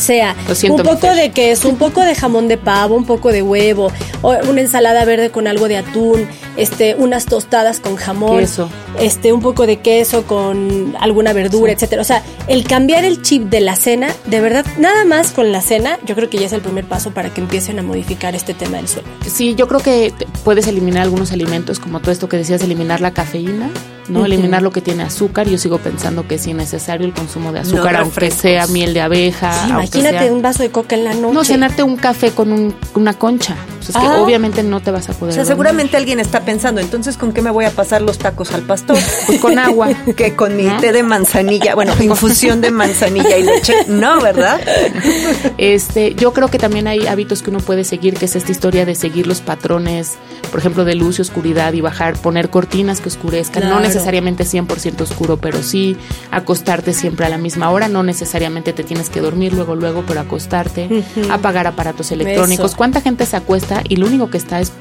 sea 0.01 0.35
un 0.69 0.83
poco 0.83 1.15
de 1.15 1.31
queso, 1.31 1.69
un 1.69 1.77
poco 1.77 2.03
de 2.03 2.15
jamón 2.15 2.49
de 2.49 2.57
pavo, 2.57 2.97
un 2.97 3.05
poco 3.05 3.31
de 3.31 3.43
huevo, 3.43 3.93
o 4.23 4.35
una 4.49 4.61
ensalada 4.61 5.05
verde 5.05 5.31
con 5.31 5.47
algo 5.47 5.69
de 5.69 5.77
atún, 5.77 6.27
este, 6.57 6.95
unas 6.97 7.27
tostadas 7.27 7.81
con 7.81 7.97
jamón, 7.97 8.39
Queso. 8.39 8.69
este, 8.99 9.33
un 9.33 9.41
poco 9.41 9.67
de 9.67 9.79
queso 9.79 10.25
con 10.25 10.95
alguna 11.01 11.33
verdura, 11.33 11.73
etcétera. 11.73 12.03
O 12.03 12.05
sea, 12.05 12.23
el 12.49 12.65
cambiar 12.65 13.05
el 13.05 13.23
chip 13.23 13.45
de 13.45 13.61
la 13.61 13.77
cena, 13.77 14.09
de 14.27 14.41
verdad, 14.41 14.65
nada 14.79 15.05
más 15.05 15.31
con 15.33 15.53
la 15.53 15.61
cena, 15.61 15.99
yo 16.07 16.15
creo 16.15 16.29
que 16.29 16.39
ya 16.39 16.47
es 16.47 16.53
el 16.53 16.61
primer 16.61 16.85
paso 16.85 17.13
para 17.13 17.33
que 17.33 17.41
empiecen 17.41 17.79
a 17.79 17.83
modificar 17.83 18.35
este 18.35 18.55
tema 18.55 18.79
del 18.79 18.89
sueño. 18.89 19.09
Sí, 19.27 19.55
yo 19.55 19.69
creo 19.69 19.81
que 19.81 20.13
puedes 20.45 20.67
eliminar 20.67 21.03
algunos 21.03 21.33
alimentos, 21.33 21.79
como 21.79 22.01
todo 22.01 22.13
esto 22.13 22.29
que 22.29 22.37
decías, 22.37 22.63
eliminar 22.63 23.01
la 23.01 23.13
cafeína, 23.13 23.71
¿no? 24.11 24.25
Eliminar 24.27 24.63
lo 24.63 24.71
que 24.73 24.81
tiene 24.81 25.03
azúcar. 25.03 25.49
Yo 25.49 25.57
sigo 25.59 25.79
pensando 25.79 26.27
que 26.29 26.35
es 26.37 26.47
innecesario 26.47 27.07
el 27.07 27.13
consumo 27.15 27.53
de 27.53 27.61
azúcar, 27.61 27.97
aunque 27.97 28.21
refrescos. 28.21 28.41
sea 28.43 28.67
miel 28.67 28.93
de 28.95 29.01
abeja. 29.01 29.53
Sí, 29.53 29.59
aunque 29.73 29.99
imagínate 29.99 30.25
sea- 30.27 30.33
un 30.35 30.43
vaso 30.43 30.63
de 30.63 30.71
coca 30.71 30.95
en 30.97 31.05
la 31.05 31.15
noche. 31.15 31.35
No, 31.35 31.45
cenarte 31.45 31.83
un 31.83 31.97
café 31.97 32.31
con 32.33 32.53
un- 32.53 32.75
una 32.95 33.15
concha. 33.15 33.57
Pues 33.77 33.91
es 33.91 33.97
que 33.97 34.07
Ah. 34.07 34.21
obviamente 34.21 34.63
no 34.63 34.81
te 34.81 34.91
vas 34.91 35.09
a 35.09 35.13
poder. 35.15 35.33
o 35.33 35.35
sea, 35.35 35.43
dormir. 35.45 35.47
seguramente 35.57 35.97
alguien 35.97 36.21
está 36.21 36.41
pensando, 36.45 36.81
entonces, 36.83 37.17
¿con 37.17 37.33
qué 37.33 37.41
me 37.41 37.51
voy 37.51 37.65
a 37.65 37.71
pasar 37.71 38.03
los 38.03 38.19
tacos 38.19 38.53
al 38.53 38.63
pastor? 38.63 38.99
Pues 39.27 39.41
con 39.41 39.59
agua. 39.59 39.89
que 40.17 40.35
con 40.37 40.57
mi 40.57 40.65
¿No? 40.65 40.79
té 40.81 40.93
de 40.93 41.03
manzanilla, 41.03 41.75
bueno, 41.75 41.95
infusión 42.01 42.61
de 42.61 42.71
manzanilla 42.71 43.39
y 43.39 43.43
leche, 43.45 43.75
no, 43.89 44.21
¿verdad? 44.21 44.61
Este, 45.59 46.15
yo 46.15 46.33
creo 46.33 46.49
que 46.49 46.59
también 46.59 46.87
hay 46.87 47.07
hábitos 47.07 47.43
que 47.43 47.51
uno 47.51 47.61
puede 47.61 47.85
seguir, 47.85 48.15
que 48.15 48.25
es 48.27 48.37
esta 48.37 48.53
historia 48.53 48.85
de 48.87 48.95
seguir 48.95 49.27
los 49.27 49.41
patrones, 49.41 50.13
por 50.51 50.61
ejemplo, 50.61 50.85
de 50.85 50.95
luz 50.95 51.19
y 51.19 51.23
oscuridad 51.23 51.73
y 51.73 51.81
bajar, 51.81 52.15
poner 52.19 52.51
cortinas 52.51 53.01
que 53.01 53.09
oscurezcan, 53.09 53.63
no 53.65 53.69
Claro. 53.71 53.85
Necesariamente 54.01 54.45
100% 54.45 55.01
oscuro, 55.03 55.37
pero 55.37 55.63
sí 55.63 55.97
acostarte 56.31 56.93
siempre 56.93 57.27
a 57.27 57.29
la 57.29 57.39
misma 57.39 57.71
hora, 57.71 57.89
no 57.89 58.03
necesariamente 58.03 58.73
te 58.73 58.83
tienes 58.85 59.11
que 59.11 59.21
dormir 59.21 59.53
luego, 59.53 59.75
luego, 59.75 60.05
pero 60.07 60.21
acostarte, 60.21 60.89
apagar 61.31 61.67
aparatos 61.67 62.11
electrónicos. 62.13 62.67
Eso. 62.67 62.77
¿Cuánta 62.77 63.01
gente 63.01 63.27
se 63.27 63.37
acuesta 63.37 63.83
y 63.89 63.97
lo 63.97 64.07
único 64.07 64.31
que 64.31 64.39
está 64.39 64.61
es 64.61 64.73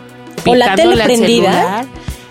O 0.46 0.56
la 0.56 0.76
tele 0.76 0.94
picándole 0.94 1.02
al 1.04 1.08
prendida 1.08 1.52
celular? 1.52 1.86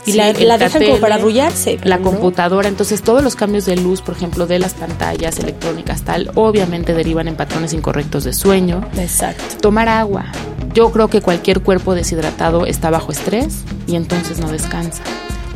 y 0.07 0.13
Sí, 0.13 0.17
la, 0.17 0.57
dejan 0.57 0.83
como 0.83 0.99
para 1.01 1.17
arrullarse. 1.17 1.79
la 1.85 1.99
no. 1.99 2.05
computadora, 2.05 2.69
entonces 2.69 3.03
todos 3.03 3.23
los 3.23 3.37
cambios 3.37 3.67
de 3.67 3.77
luz, 3.77 4.01
por 4.01 4.17
ejemplo, 4.17 4.47
de 4.47 4.59
las 4.59 4.73
pantallas 4.73 5.39
electrónicas, 5.39 6.03
tal, 6.03 6.31
obviamente 6.35 6.95
derivan 6.95 7.29
en 7.29 7.37
patrones 7.37 7.75
incorrectos 7.75 8.25
de 8.25 8.33
sueño. 8.33 8.89
Exacto. 8.97 9.57
Tomar 9.61 9.89
agua. 9.91 10.25
Yo 10.73 10.91
creo 10.93 11.09
que 11.09 11.21
cualquier 11.21 11.61
cuerpo 11.61 11.95
deshidratado 11.95 12.65
está 12.65 12.89
bajo 12.89 13.13
estrés 13.13 13.65
y 13.87 13.97
entonces 13.97 14.39
no 14.39 14.49
descansa. 14.51 15.03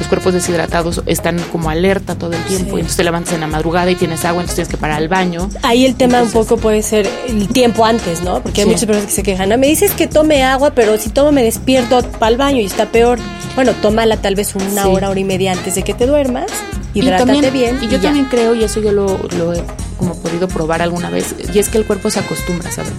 Los 0.03 0.09
cuerpos 0.09 0.35
deshidratados 0.35 1.01
están 1.07 1.39
como 1.53 1.71
alerta 1.71 2.17
todo 2.17 2.33
el 2.33 2.43
tiempo 2.43 2.71
Sí. 2.71 2.77
y 2.77 2.81
entonces 2.81 2.97
te 2.97 3.05
levantas 3.05 3.35
en 3.35 3.41
la 3.41 3.47
madrugada 3.47 3.89
y 3.89 3.95
tienes 3.95 4.25
agua, 4.25 4.43
entonces 4.43 4.57
tienes 4.57 4.69
que 4.69 4.77
parar 4.77 4.97
al 4.99 5.07
baño. 5.07 5.49
Ahí 5.63 5.85
el 5.87 5.95
tema 5.95 6.19
Entonces- 6.19 6.35
un 6.35 6.43
poco 6.45 6.57
puede 6.61 6.83
ser 6.83 7.09
el 7.29 7.47
tiempo 7.47 7.85
antes, 7.85 8.21
¿no? 8.23 8.43
Porque 8.43 8.63
hay 8.63 8.67
Sí. 8.67 8.73
muchas 8.73 8.87
personas 8.87 9.07
que 9.07 9.15
se 9.15 9.23
quejan. 9.23 9.53
"Ah, 9.53 9.57
Me 9.57 9.69
dices 9.69 9.93
que 9.93 10.09
tome 10.09 10.43
agua, 10.43 10.73
pero 10.75 10.99
si 10.99 11.11
tomo 11.11 11.31
me 11.31 11.45
despierto 11.45 12.03
para 12.19 12.33
el 12.33 12.37
baño 12.37 12.59
y 12.61 12.65
está 12.65 12.87
peor. 12.87 13.21
Bueno, 13.55 13.75
tómala 13.81 14.17
tal 14.17 14.35
vez 14.35 14.57
una 14.57 14.83
Sí. 14.83 14.89
hora, 14.89 15.09
hora 15.09 15.21
y 15.21 15.25
media 15.25 15.53
antes 15.53 15.77
de 15.77 15.85
que 15.85 15.95
te 15.95 16.07
duermas. 16.09 16.47
Y 16.95 16.99
Hidrátate 17.05 17.31
también- 17.33 17.53
bien. 17.53 17.79
Y 17.81 17.87
yo 17.87 18.01
también 18.01 18.25
creo, 18.25 18.57
y 18.57 18.65
eso 18.65 18.81
yo 18.81 18.91
lo, 18.91 19.21
lo 19.39 19.53
he 19.55 19.63
como 19.99 20.17
podido 20.21 20.49
probar 20.49 20.83
alguna 20.83 21.11
vez, 21.11 21.33
y 21.55 21.61
es 21.61 21.69
que 21.69 21.79
el 21.79 21.85
cuerpo 21.87 22.11
se 22.11 22.19
acostumbra, 22.19 22.73
¿sabes? 22.73 22.91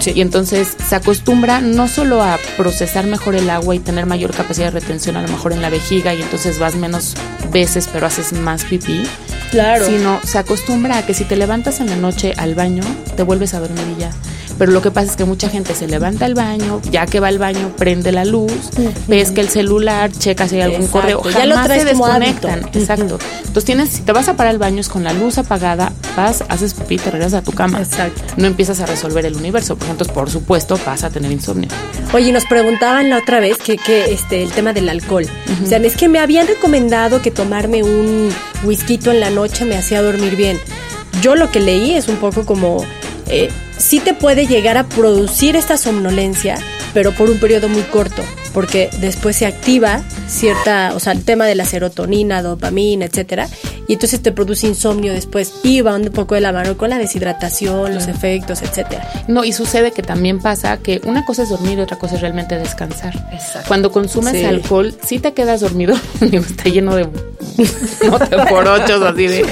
Sí. 0.00 0.12
Y 0.14 0.20
entonces 0.20 0.76
se 0.88 0.94
acostumbra 0.96 1.60
no 1.60 1.88
solo 1.88 2.22
a 2.22 2.38
procesar 2.56 3.06
mejor 3.06 3.34
el 3.34 3.48
agua 3.50 3.74
y 3.74 3.78
tener 3.78 4.06
mayor 4.06 4.32
capacidad 4.34 4.72
de 4.72 4.80
retención 4.80 5.16
a 5.16 5.22
lo 5.22 5.28
mejor 5.28 5.52
en 5.52 5.62
la 5.62 5.70
vejiga 5.70 6.14
y 6.14 6.22
entonces 6.22 6.58
vas 6.58 6.74
menos 6.76 7.14
veces 7.52 7.88
pero 7.92 8.06
haces 8.06 8.32
más 8.32 8.64
pipí, 8.64 9.04
Claro. 9.50 9.86
sino 9.86 10.20
se 10.24 10.38
acostumbra 10.38 10.98
a 10.98 11.06
que 11.06 11.14
si 11.14 11.24
te 11.24 11.36
levantas 11.36 11.80
en 11.80 11.88
la 11.90 11.96
noche 11.96 12.32
al 12.36 12.54
baño, 12.54 12.82
te 13.16 13.22
vuelves 13.22 13.54
a 13.54 13.60
dormir 13.60 13.84
y 13.96 14.00
ya. 14.00 14.10
Pero 14.58 14.72
lo 14.72 14.82
que 14.82 14.90
pasa 14.90 15.10
es 15.10 15.16
que 15.16 15.24
mucha 15.24 15.48
gente 15.48 15.74
se 15.74 15.86
levanta 15.86 16.24
al 16.24 16.34
baño, 16.34 16.80
ya 16.90 17.06
que 17.06 17.20
va 17.20 17.28
al 17.28 17.38
baño, 17.38 17.72
prende 17.76 18.12
la 18.12 18.24
luz, 18.24 18.52
ves 19.08 19.30
que 19.30 19.40
el 19.40 19.48
celular, 19.48 20.10
checa 20.10 20.48
si 20.48 20.56
hay 20.56 20.62
algún 20.62 20.82
Exacto, 20.82 21.20
correo, 21.20 21.30
ya 21.30 21.46
lo 21.46 21.54
jamás 21.54 21.66
traes 21.66 21.82
se 21.82 21.92
como 21.92 22.06
desconectan. 22.06 22.70
Exacto. 22.72 23.18
Entonces 23.38 23.64
tienes, 23.64 23.88
si 23.90 24.02
te 24.02 24.12
vas 24.12 24.28
a 24.28 24.36
parar 24.36 24.52
al 24.52 24.58
baño 24.58 24.80
es 24.80 24.88
con 24.88 25.04
la 25.04 25.12
luz 25.12 25.38
apagada, 25.38 25.92
vas, 26.16 26.44
haces 26.48 26.74
pipí, 26.74 26.98
te 26.98 27.10
regresas 27.10 27.34
a 27.34 27.42
tu 27.42 27.52
cama. 27.52 27.80
Exacto. 27.80 28.22
No 28.36 28.46
empiezas 28.46 28.80
a 28.80 28.86
resolver 28.86 29.26
el 29.26 29.36
universo, 29.36 29.76
porque 29.76 29.92
entonces 29.92 30.14
por 30.14 30.30
supuesto 30.30 30.78
vas 30.86 31.04
a 31.04 31.10
tener 31.10 31.30
insomnio. 31.30 31.68
Oye, 32.12 32.32
nos 32.32 32.44
preguntaban 32.46 33.10
la 33.10 33.18
otra 33.18 33.40
vez 33.40 33.58
que, 33.58 33.76
que 33.76 34.12
este, 34.12 34.42
el 34.42 34.50
tema 34.52 34.72
del 34.72 34.88
alcohol. 34.88 35.26
O 35.62 35.66
sea, 35.66 35.78
es 35.78 35.96
que 35.96 36.08
me 36.08 36.18
habían 36.18 36.46
recomendado 36.46 37.20
que 37.20 37.30
tomarme 37.30 37.82
un 37.82 38.30
whisky 38.64 38.94
en 39.06 39.20
la 39.20 39.30
noche 39.30 39.64
me 39.64 39.76
hacía 39.76 40.02
dormir 40.02 40.36
bien. 40.36 40.58
Yo 41.20 41.36
lo 41.36 41.50
que 41.50 41.60
leí 41.60 41.94
es 41.94 42.08
un 42.08 42.16
poco 42.16 42.44
como, 42.44 42.84
eh, 43.28 43.50
sí 43.76 44.00
te 44.00 44.14
puede 44.14 44.46
llegar 44.46 44.76
a 44.76 44.84
producir 44.84 45.56
esta 45.56 45.76
somnolencia, 45.76 46.58
pero 46.92 47.12
por 47.12 47.30
un 47.30 47.38
periodo 47.38 47.68
muy 47.68 47.82
corto, 47.82 48.22
porque 48.54 48.88
después 49.00 49.36
se 49.36 49.44
activa 49.46 50.00
cierta, 50.28 50.92
o 50.94 51.00
sea, 51.00 51.12
el 51.12 51.24
tema 51.24 51.44
de 51.46 51.54
la 51.54 51.64
serotonina, 51.66 52.40
dopamina, 52.42 53.04
etcétera, 53.04 53.48
y 53.86 53.94
entonces 53.94 54.22
te 54.22 54.32
produce 54.32 54.66
insomnio 54.66 55.12
después 55.12 55.52
y 55.62 55.82
va 55.82 55.94
un 55.96 56.04
poco 56.06 56.34
de 56.34 56.40
la 56.40 56.52
mano 56.52 56.76
con 56.78 56.88
la 56.88 56.96
deshidratación, 56.98 57.94
los 57.94 58.06
efectos, 58.08 58.62
etcétera. 58.62 59.06
No, 59.28 59.44
y 59.44 59.52
sucede 59.52 59.92
que 59.92 60.02
también 60.02 60.38
pasa 60.40 60.78
que 60.78 61.00
una 61.04 61.24
cosa 61.26 61.42
es 61.42 61.50
dormir 61.50 61.78
y 61.78 61.82
otra 61.82 61.98
cosa 61.98 62.14
es 62.14 62.20
realmente 62.22 62.56
descansar. 62.56 63.14
Exacto. 63.32 63.68
Cuando 63.68 63.92
consumes 63.92 64.34
Sí. 64.34 64.44
alcohol, 64.44 64.94
sí 65.04 65.18
te 65.18 65.32
quedas 65.34 65.60
dormido, 65.60 65.94
digo, 66.20 66.44
está 66.44 66.64
lleno 66.70 66.96
de 66.96 67.04
no 68.08 68.18
te 68.18 68.36
por 68.48 68.66
ocho, 68.66 69.04
así 69.06 69.26
de, 69.26 69.44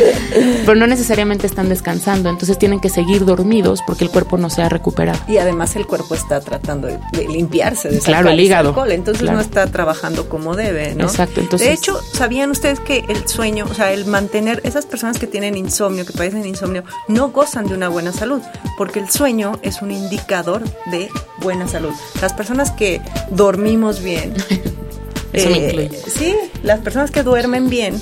pero 0.64 0.74
no 0.76 0.86
necesariamente 0.86 1.46
están 1.46 1.68
descansando, 1.68 2.30
entonces 2.30 2.58
tienen 2.58 2.80
que 2.80 2.88
seguir 2.88 3.24
dormidos 3.24 3.80
porque 3.86 4.04
el 4.04 4.10
cuerpo 4.10 4.38
no 4.38 4.48
se 4.50 4.62
ha 4.62 4.68
recuperado. 4.68 5.18
Y 5.28 5.36
además 5.38 5.76
el 5.76 5.86
cuerpo 5.86 6.14
está 6.14 6.40
tratando 6.40 6.88
de, 6.88 6.98
de 7.12 7.28
limpiarse 7.28 7.90
de 7.90 7.98
Claro, 8.00 8.30
el 8.30 8.40
hígado. 8.40 8.70
alcohol, 8.70 8.91
entonces 8.94 9.22
Claro. 9.22 9.36
no 9.38 9.42
está 9.42 9.66
trabajando 9.66 10.28
como 10.28 10.54
debe, 10.56 10.94
¿no? 10.94 11.04
Exacto, 11.04 11.40
entonces- 11.40 11.68
De 11.68 11.74
hecho, 11.74 12.00
¿sabían 12.14 12.50
ustedes 12.50 12.80
que 12.80 13.04
el 13.08 13.26
sueño, 13.28 13.66
o 13.70 13.74
sea, 13.74 13.92
el 13.92 14.04
mantener 14.06 14.60
esas 14.64 14.86
personas 14.86 15.18
que 15.18 15.26
tienen 15.26 15.56
insomnio, 15.56 16.04
que 16.06 16.12
padecen 16.12 16.44
insomnio, 16.46 16.84
no 17.08 17.30
gozan 17.30 17.66
de 17.68 17.74
una 17.74 17.88
buena 17.88 18.12
salud? 18.12 18.40
Porque 18.78 19.00
el 19.00 19.10
sueño 19.10 19.58
es 19.62 19.82
un 19.82 19.90
indicador 19.90 20.62
de 20.90 21.08
buena 21.40 21.68
salud. 21.68 21.92
Las 22.20 22.32
personas 22.32 22.70
que 22.70 23.00
dormimos 23.30 24.02
bien, 24.02 24.34
Eso 25.32 25.48
me 25.50 25.56
eh, 25.58 25.68
incluye. 25.70 26.02
sí, 26.10 26.34
las 26.62 26.80
personas 26.80 27.10
que 27.10 27.22
duermen 27.22 27.68
bien 27.70 28.00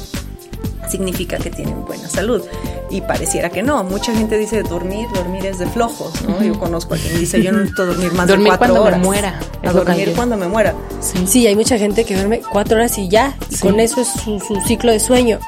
significa 0.90 1.38
que 1.38 1.50
tienen 1.50 1.84
buena 1.84 2.08
salud. 2.08 2.42
Y 2.90 3.00
pareciera 3.02 3.50
que 3.50 3.62
no. 3.62 3.84
Mucha 3.84 4.14
gente 4.14 4.36
dice 4.36 4.62
dormir, 4.62 5.06
dormir 5.14 5.46
es 5.46 5.58
de 5.58 5.66
flojos, 5.66 6.20
¿no? 6.22 6.42
Yo 6.42 6.58
conozco 6.58 6.94
a 6.94 6.96
quien 6.96 7.18
dice 7.18 7.42
yo 7.42 7.52
no 7.52 7.58
necesito 7.58 7.86
dormir 7.86 8.12
más 8.12 8.26
dormir 8.26 8.52
de 8.52 8.58
cuatro 8.58 8.74
cuando 8.74 8.82
horas. 8.82 8.98
me 8.98 9.04
muera. 9.04 9.40
A 9.64 9.72
dormir 9.72 10.12
cuando 10.16 10.36
me 10.36 10.48
muera. 10.48 10.74
Sí. 11.00 11.26
sí. 11.26 11.46
hay 11.46 11.54
mucha 11.54 11.78
gente 11.78 12.04
que 12.04 12.14
duerme 12.14 12.40
cuatro 12.40 12.76
horas 12.76 12.98
y 12.98 13.08
ya, 13.08 13.36
y 13.48 13.56
con 13.58 13.78
eso 13.78 14.00
es 14.00 14.08
su, 14.08 14.40
su 14.40 14.60
ciclo 14.66 14.90
de 14.90 15.00
sueño. 15.00 15.38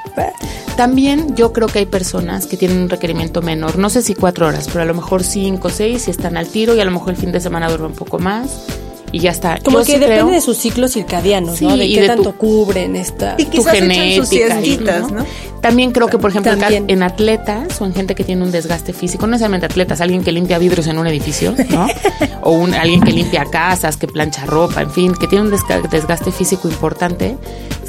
También 0.76 1.35
yo 1.35 1.52
creo 1.52 1.68
que 1.68 1.81
hay 1.81 1.87
personas 1.87 2.46
que 2.46 2.57
tienen 2.57 2.78
un 2.78 2.88
requerimiento 2.88 3.42
menor, 3.42 3.76
no 3.76 3.90
sé 3.90 4.02
si 4.02 4.14
cuatro 4.14 4.46
horas, 4.46 4.68
pero 4.68 4.83
a 4.83 4.85
lo 4.85 4.94
mejor 4.94 5.22
cinco, 5.22 5.68
seis, 5.68 6.02
si 6.02 6.11
están 6.11 6.37
al 6.37 6.46
tiro 6.48 6.74
y 6.74 6.81
a 6.81 6.85
lo 6.85 6.90
mejor 6.90 7.11
el 7.11 7.16
fin 7.16 7.33
de 7.33 7.40
semana 7.40 7.68
duermen 7.68 7.90
un 7.90 7.96
poco 7.96 8.18
más 8.18 8.64
y 9.12 9.20
ya 9.20 9.31
está. 9.31 9.59
Como 9.62 9.79
Yo 9.81 9.85
que 9.85 9.92
sí 9.92 9.98
depende 9.98 10.22
creo- 10.22 10.31
de 10.35 10.40
sus 10.40 10.57
ciclos 10.57 10.92
circadianos, 10.92 11.59
Sí, 11.59 11.66
¿no? 11.66 11.77
De 11.77 11.85
y 11.87 11.94
qué 11.94 12.01
de 12.03 12.07
tanto 12.09 12.33
tu- 12.33 12.38
cubren 12.38 12.96
esta... 12.96 13.35
Y 13.38 13.44
tu 13.44 13.59
sus 13.59 13.68
genética 13.70 14.05
y- 14.05 14.27
siestitas, 14.27 15.12
¿no? 15.12 15.25
También 15.61 15.92
creo 15.92 16.09
que, 16.09 16.18
por 16.18 16.31
ejemplo, 16.31 16.57
También. 16.57 16.87
en 16.88 17.03
atletas 17.05 17.81
o 17.81 17.85
en 17.87 17.94
gente 17.94 18.16
que 18.16 18.25
tiene 18.25 18.42
un 18.42 18.51
desgaste 18.51 18.92
físico, 18.92 19.27
no 19.27 19.33
necesariamente 19.33 19.66
atletas, 19.66 20.01
alguien 20.01 20.25
que 20.25 20.33
limpia 20.33 20.59
vidrios 20.59 20.88
en 20.88 20.98
un 20.98 21.07
edificio, 21.07 21.55
¿no? 21.70 21.87
o 22.42 22.51
un, 22.51 22.75
alguien 22.75 23.01
que 23.03 23.12
limpia 23.12 23.44
casas, 23.44 23.96
que 23.96 24.09
plancha 24.09 24.44
ropa, 24.46 24.83
en 24.83 24.90
fin, 24.90 25.14
que 25.14 25.29
tiene 25.29 25.44
un 25.44 25.53
desga- 25.53 25.88
desgaste 25.88 26.33
físico 26.33 26.66
importante, 26.68 27.37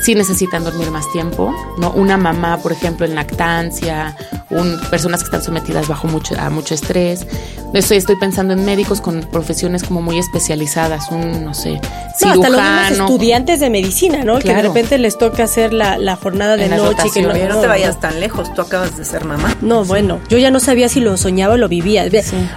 sí 0.03 0.15
necesitan 0.15 0.63
dormir 0.65 0.91
más 0.91 1.09
tiempo, 1.13 1.55
¿no? 1.77 1.91
Una 1.91 2.17
mamá, 2.17 2.57
por 2.57 2.73
ejemplo, 2.73 3.05
en 3.05 3.15
lactancia, 3.15 4.15
un, 4.49 4.77
personas 4.89 5.21
que 5.21 5.25
están 5.25 5.41
sometidas 5.41 5.87
bajo 5.87 6.07
mucho, 6.07 6.35
a 6.37 6.49
mucho 6.49 6.73
estrés. 6.73 7.25
Estoy, 7.73 7.97
estoy 7.97 8.17
pensando 8.17 8.53
en 8.53 8.65
médicos 8.65 8.99
con 8.99 9.21
profesiones 9.21 9.83
como 9.83 10.01
muy 10.01 10.19
especializadas, 10.19 11.09
un, 11.09 11.45
no 11.45 11.53
sé, 11.53 11.79
No, 12.21 12.31
hasta 12.33 12.49
los 12.49 12.61
mismos 12.61 12.87
cirujano. 12.87 13.05
estudiantes 13.05 13.59
de 13.61 13.69
medicina, 13.69 14.23
¿no? 14.23 14.39
Que 14.39 14.53
de 14.53 14.61
repente 14.61 14.97
les 14.97 15.17
toca 15.17 15.43
hacer 15.43 15.73
la, 15.73 15.97
la 15.97 16.17
jornada 16.17 16.57
de 16.57 16.65
En 16.65 16.75
noche. 16.75 17.09
Que 17.13 17.21
no, 17.21 17.61
te 17.61 17.67
vayas 17.67 17.99
tan 17.99 18.19
lejos, 18.19 18.53
tú 18.53 18.61
acabas 18.61 18.97
de 18.97 19.05
ser 19.05 19.23
mamá. 19.23 19.55
No, 19.61 19.85
bueno, 19.85 20.19
yo 20.27 20.37
ya 20.37 20.51
no 20.51 20.59
sabía 20.59 20.89
si 20.89 20.99
lo 20.99 21.15
soñaba 21.15 21.53
o 21.53 21.57
lo 21.57 21.69
vivía. 21.69 22.05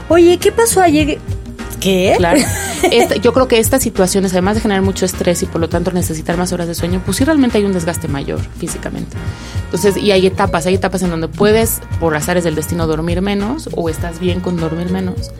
Oye, 0.08 0.38
¿qué 0.38 0.50
pasó 0.50 0.82
ayer? 0.82 1.18
¿Qué? 1.80 2.14
Claro. 2.16 2.40
Esta- 2.90 3.16
yo 3.16 3.32
creo 3.32 3.48
que 3.48 3.58
estas 3.58 3.82
situaciones, 3.82 4.32
además 4.32 4.54
de 4.56 4.60
generar 4.62 4.82
mucho 4.82 5.04
estrés 5.04 5.42
y 5.42 5.46
por 5.46 5.60
lo 5.60 5.68
tanto 5.68 5.90
necesitar 5.92 6.36
más 6.36 6.52
horas 6.52 6.66
de 6.68 6.74
sueño, 6.74 7.02
pues 7.04 7.16
sí 7.18 7.24
realmente 7.24 7.58
hay 7.58 7.64
un 7.64 7.72
desgaste 7.72 8.08
mayor 8.08 8.40
físicamente. 8.58 9.16
Entonces, 9.64 9.96
y 9.96 10.10
hay 10.12 10.26
etapas, 10.26 10.66
hay 10.66 10.74
etapas 10.74 11.02
en 11.02 11.10
donde 11.10 11.28
puedes, 11.28 11.80
por 12.00 12.14
azares 12.14 12.44
del 12.44 12.54
destino, 12.54 12.86
dormir 12.86 13.20
menos 13.22 13.68
o 13.74 13.88
estás 13.88 14.20
bien 14.20 14.40
con 14.40 14.56
dormir 14.56 14.90
menos. 14.90 15.30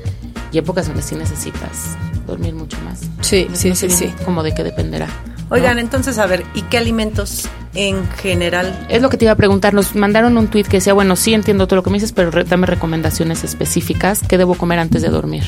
Y 0.53 0.59
épocas 0.59 0.87
donde 0.87 1.03
sí 1.03 1.15
necesitas 1.17 1.97
dormir 2.27 2.55
mucho 2.55 2.77
más. 2.85 3.01
Sí, 3.21 3.49
sí, 3.53 3.75
sí, 3.75 3.91
sí. 3.91 4.13
Como 4.25 4.43
de 4.43 4.55
qué 4.55 4.65
dependerá. 4.65 5.09
Oigan, 5.51 5.77
¿no? 5.77 5.81
entonces, 5.81 6.19
a 6.19 6.27
ver, 6.27 6.45
¿y 6.55 6.63
qué 6.63 6.79
alimentos 6.79 7.49
en 7.75 8.09
general? 8.11 8.87
Es 8.89 9.01
lo 9.03 9.09
que 9.11 9.17
te 9.17 9.27
iba 9.27 9.33
a 9.33 9.37
preguntar. 9.37 9.75
Nos 9.75 9.95
mandaron 9.95 10.37
un 10.39 10.49
tuit 10.49 10.67
que 10.67 10.79
decía, 10.79 10.93
bueno, 10.93 11.15
sí 11.15 11.35
entiendo 11.35 11.67
todo 11.69 11.77
lo 11.77 11.83
que 11.85 11.91
me 11.91 11.97
dices, 11.97 12.13
pero 12.13 12.31
dame 12.45 12.67
recomendaciones 12.67 13.45
específicas. 13.45 14.23
¿Qué 14.27 14.39
debo 14.39 14.55
comer 14.55 14.79
antes 14.81 15.03
de 15.03 15.09
dormir? 15.09 15.45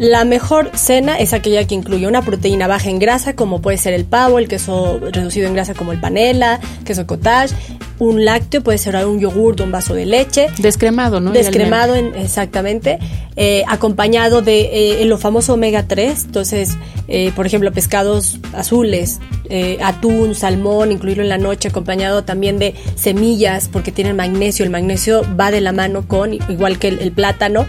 La 0.00 0.24
mejor 0.24 0.70
cena 0.78 1.18
es 1.18 1.34
aquella 1.34 1.66
que 1.66 1.74
incluye 1.74 2.06
una 2.06 2.22
proteína 2.22 2.66
baja 2.66 2.88
en 2.88 2.98
grasa, 2.98 3.36
como 3.36 3.60
puede 3.60 3.76
ser 3.76 3.92
el 3.92 4.06
pavo, 4.06 4.38
el 4.38 4.48
queso 4.48 4.98
reducido 4.98 5.46
en 5.46 5.52
grasa 5.52 5.74
como 5.74 5.92
el 5.92 6.00
panela, 6.00 6.58
queso 6.86 7.06
cottage, 7.06 7.54
un 8.00 8.24
lácteo, 8.24 8.62
puede 8.62 8.78
ser 8.78 8.96
un 9.06 9.20
yogur, 9.20 9.60
un 9.62 9.70
vaso 9.70 9.94
de 9.94 10.06
leche, 10.06 10.48
Descremado, 10.58 11.20
¿no? 11.20 11.32
descremado 11.32 11.94
en, 11.94 12.14
exactamente, 12.16 12.98
eh, 13.36 13.62
acompañado 13.68 14.42
de 14.42 15.02
eh, 15.02 15.04
lo 15.04 15.18
famoso 15.18 15.54
omega 15.54 15.86
3, 15.86 16.24
entonces, 16.24 16.76
eh, 17.08 17.30
por 17.36 17.46
ejemplo, 17.46 17.70
pescados 17.72 18.40
azules, 18.52 19.20
atún, 19.82 20.36
salmón, 20.36 20.92
incluirlo 20.92 21.24
en 21.24 21.28
la 21.28 21.38
noche, 21.38 21.68
acompañado 21.68 22.22
también 22.22 22.60
de 22.60 22.74
semillas, 22.94 23.68
porque 23.68 23.90
tienen 23.90 24.14
magnesio, 24.14 24.64
el 24.64 24.70
magnesio 24.70 25.22
va 25.38 25.50
de 25.50 25.60
la 25.60 25.72
mano 25.72 26.06
con, 26.06 26.34
igual 26.34 26.78
que 26.78 26.86
el, 26.86 27.00
el 27.00 27.10
plátano, 27.10 27.66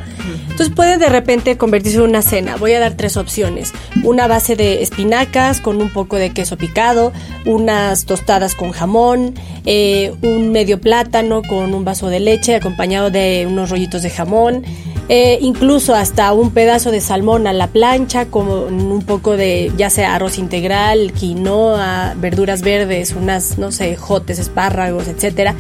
entonces 0.52 0.76
puede 0.76 0.98
de 0.98 1.10
repente 1.10 1.58
convertirse 1.58 1.98
en 1.98 2.04
una 2.04 2.22
cena. 2.22 2.56
Voy 2.58 2.74
a 2.74 2.80
dar 2.80 2.96
tres 2.96 3.18
opciones. 3.18 3.74
Una 4.04 4.28
base 4.28 4.56
de 4.56 4.84
espinacas 4.84 5.62
con 5.62 5.82
un 5.82 5.90
poco 5.90 6.18
de 6.18 6.32
queso 6.34 6.58
picado, 6.58 7.14
unas 7.46 8.06
tostadas 8.06 8.54
con 8.54 8.72
jamón, 8.72 9.34
eh, 9.66 10.14
un 10.22 10.52
medio 10.52 10.80
plátano 10.80 11.42
con 11.42 11.74
un 11.74 11.84
vaso 11.84 12.08
de 12.10 12.20
leche 12.20 12.56
acompañado 12.56 13.10
de 13.10 13.46
unos 13.50 13.70
rollitos 13.70 14.02
de 14.04 14.10
jamón. 14.10 14.64
eh, 15.10 15.40
incluso 15.42 15.94
hasta 15.94 16.32
un 16.32 16.52
pedazo 16.52 16.90
de 16.90 17.02
salmón 17.02 17.46
a 17.46 17.52
la 17.52 17.68
plancha 17.68 18.28
con 18.28 18.48
un 18.48 19.02
poco 19.02 19.36
de 19.36 19.72
ya 19.76 19.90
sea 19.90 20.16
arroz 20.16 20.38
integral, 20.38 21.12
quinoa, 21.12 22.14
verduras 22.18 22.62
verdes, 22.62 23.14
unas 23.14 23.58
no 23.58 23.72
sé, 23.72 23.98
jotes, 23.98 24.40
espárragos, 24.40 25.08
etcétera. 25.10 25.54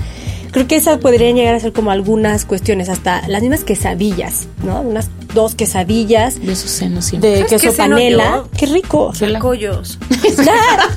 Creo 0.51 0.67
que 0.67 0.75
esas 0.75 0.97
podrían 0.97 1.35
llegar 1.35 1.55
a 1.55 1.59
ser 1.59 1.71
como 1.71 1.91
algunas 1.91 2.45
cuestiones, 2.45 2.89
hasta 2.89 3.25
las 3.29 3.41
mismas 3.41 3.63
quesadillas, 3.63 4.47
¿no? 4.63 4.81
Unas 4.81 5.09
dos 5.33 5.55
quesadillas 5.55 6.41
De 6.45 6.51
esos 6.51 6.69
senos 6.69 7.05
siempre. 7.05 7.29
de 7.29 7.35
¿Sabes 7.47 7.61
queso 7.61 7.77
panela. 7.77 8.35
yo? 8.43 8.49
Qué 8.57 8.65
rico. 8.65 9.13
Tlacoyos. 9.17 9.97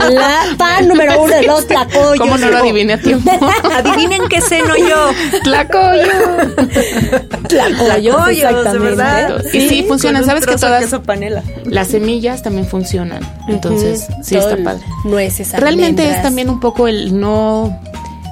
La, 0.00 0.10
la 0.10 0.38
fan 0.58 0.88
número 0.88 1.22
uno 1.22 1.34
de 1.34 1.42
los 1.44 1.66
tlacoyos. 1.68 2.18
¿Cómo 2.18 2.36
no 2.36 2.50
lo 2.50 2.58
adiviné 2.58 2.94
a 2.94 3.00
tiempo? 3.00 3.30
Adivinen 3.72 4.22
qué 4.28 4.40
ceno 4.40 4.76
yo. 4.76 5.12
Tlacoyo. 5.44 6.02
Tlacoyos, 7.48 7.48
Tlacoyos, 7.48 8.26
de 8.26 8.32
exactamente. 8.32 8.78
verdad. 8.78 9.44
Y 9.52 9.68
sí, 9.68 9.84
funcionan. 9.86 10.22
Con 10.22 10.30
un 10.30 10.40
¿Sabes 10.42 10.46
que 10.46 10.56
todas 10.66 10.84
queso 10.84 11.02
panela. 11.02 11.42
las 11.64 11.88
semillas 11.88 12.42
también 12.42 12.66
funcionan? 12.66 13.20
Entonces, 13.48 14.06
Ujú, 14.10 14.24
sí 14.24 14.34
todo 14.36 14.50
está 14.50 14.64
padre. 14.64 14.82
Nueces, 15.04 15.52
Realmente 15.52 16.08
es 16.10 16.22
también 16.22 16.50
un 16.50 16.60
poco 16.60 16.88
el 16.88 17.18
no 17.18 17.78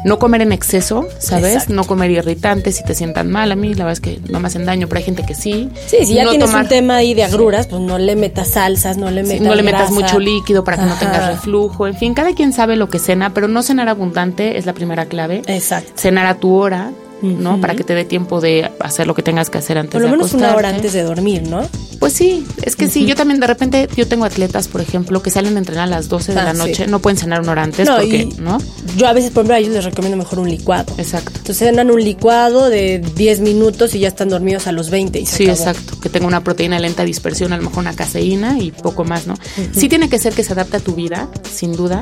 no 0.05 0.19
comer 0.19 0.43
en 0.43 0.53
exceso, 0.53 1.09
¿sabes? 1.19 1.53
Exacto. 1.55 1.75
No 1.75 1.85
comer 1.85 2.11
irritantes 2.11 2.77
si 2.77 2.85
te 2.85 2.95
sientan 2.95 3.31
mal. 3.31 3.53
A 3.53 3.57
mí 3.57 3.69
la 3.75 3.85
verdad 3.85 3.93
es 3.93 4.01
que 4.01 4.21
no 4.31 4.41
me 4.41 4.49
hacen 4.49 4.65
daño, 4.67 4.89
pero 4.89 4.99
hay 4.99 5.05
gente 5.05 5.23
que 5.25 5.35
sí. 5.35 5.69
Sí, 5.87 6.05
si 6.05 6.15
ya 6.15 6.25
No 6.25 6.31
tienes 6.31 6.49
tomar- 6.51 6.65
un 6.65 6.69
tema 6.69 6.97
ahí 6.97 7.15
de 7.15 7.25
agruras, 7.25 7.67
pues 7.67 7.81
no 7.83 7.99
le 7.99 8.17
metas 8.17 8.49
salsas, 8.49 8.97
no 8.97 9.11
le 9.11 9.23
Sí, 9.25 9.29
metas 9.35 9.47
no 9.47 9.55
le 9.55 9.63
metas 9.63 9.81
grasa. 9.91 9.95
mucho 9.95 10.19
líquido 10.19 10.65
para 10.65 10.77
que 10.79 10.85
no 10.87 10.95
tengas 10.97 11.29
reflujo. 11.29 11.87
En 11.87 11.95
fin, 11.97 12.15
cada 12.15 12.35
quien 12.35 12.53
sabe 12.53 12.77
lo 12.77 12.89
que 12.89 12.99
cena, 12.99 13.33
pero 13.35 13.49
no 13.49 13.63
cenar 13.63 13.89
abundante 13.89 14.59
es 14.59 14.67
la 14.67 14.73
primera 14.73 15.07
clave. 15.07 15.43
Exacto. 15.47 15.93
Cenar 15.97 16.27
a 16.27 16.35
tu 16.37 16.55
hora, 16.55 16.91
¿no? 17.23 17.61
Para 17.61 17.75
que 17.75 17.85
te 17.85 17.95
dé 17.95 18.05
tiempo 18.05 18.41
de 18.41 18.71
hacer 18.81 19.07
lo 19.07 19.15
que 19.15 19.23
tengas 19.23 19.49
que 19.51 19.59
hacer 19.59 19.79
antes 19.79 19.93
Por 19.93 20.03
lo 20.03 20.07
de 20.09 20.13
menos 20.17 20.33
una 20.35 20.55
hora 20.55 20.69
antes 20.71 20.93
de 20.93 21.03
dormir, 21.03 21.43
¿no? 21.49 21.67
Pues 21.99 22.15
sí, 22.15 22.45
es 22.63 22.75
que 22.75 22.91
sí, 22.91 23.07
yo 23.07 23.15
también 23.15 23.39
de 23.39 23.47
repente, 23.47 23.89
yo 23.97 24.09
tengo 24.09 24.25
atletas, 24.25 24.67
por 24.67 24.81
ejemplo, 24.81 25.23
que 25.23 25.31
salen 25.31 25.55
a 25.55 25.59
entrenar 25.61 25.85
a 25.85 25.87
las 25.91 26.09
12 26.09 26.33
de 26.33 26.41
Ah, 26.41 26.45
la 26.45 26.53
sí. 26.53 26.59
noche, 26.59 26.87
no 26.89 26.99
pueden 26.99 27.17
cenar 27.17 27.41
una 27.41 27.53
hora 27.53 27.63
antes 27.63 27.87
No, 27.87 27.97
porque, 27.99 28.29
¿no? 28.39 28.59
Yo 28.97 29.07
a 29.07 29.13
veces, 29.13 29.31
por 29.31 29.43
ejemplo, 29.43 29.55
a 29.55 29.59
ellos 29.61 29.73
les 29.73 29.85
recomiendo 29.85 30.17
mejor 30.17 30.41
un 30.41 30.51
licuado. 30.51 30.93
Exacto. 30.99 31.31
Entonces 31.37 31.75
dan 31.77 31.91
un 31.93 32.03
licuado 32.03 32.69
de 32.69 32.99
10 33.15 33.41
minutos 33.41 33.95
y 33.95 34.01
ya 34.01 34.09
están 34.09 34.29
dormidos 34.31 34.67
a 34.67 34.73
los 34.73 34.91
20 34.91 35.21
y 35.21 35.27
se 35.27 35.37
Sí, 35.37 35.43
acabó. 35.45 35.59
exacto, 35.59 36.01
que 36.01 36.09
tenga 36.09 36.27
una 36.27 36.43
proteína 36.43 36.75
de 36.77 36.83
lenta 36.83 37.05
dispersión, 37.05 37.53
a 37.53 37.57
lo 37.57 37.63
mejor 37.63 37.79
una 37.79 37.95
caseína 37.95 38.59
y 38.59 38.73
poco 38.73 39.05
más, 39.05 39.29
¿no? 39.29 39.35
Sí 39.73 39.89
tiene 39.89 40.09
que 40.09 40.19
ser 40.19 40.33
que 40.35 40.43
se 40.43 40.55
adapte 40.55 40.79
a 40.79 40.81
tu 40.81 40.95
vida, 40.97 41.29
sin 41.55 41.77
duda, 41.77 42.01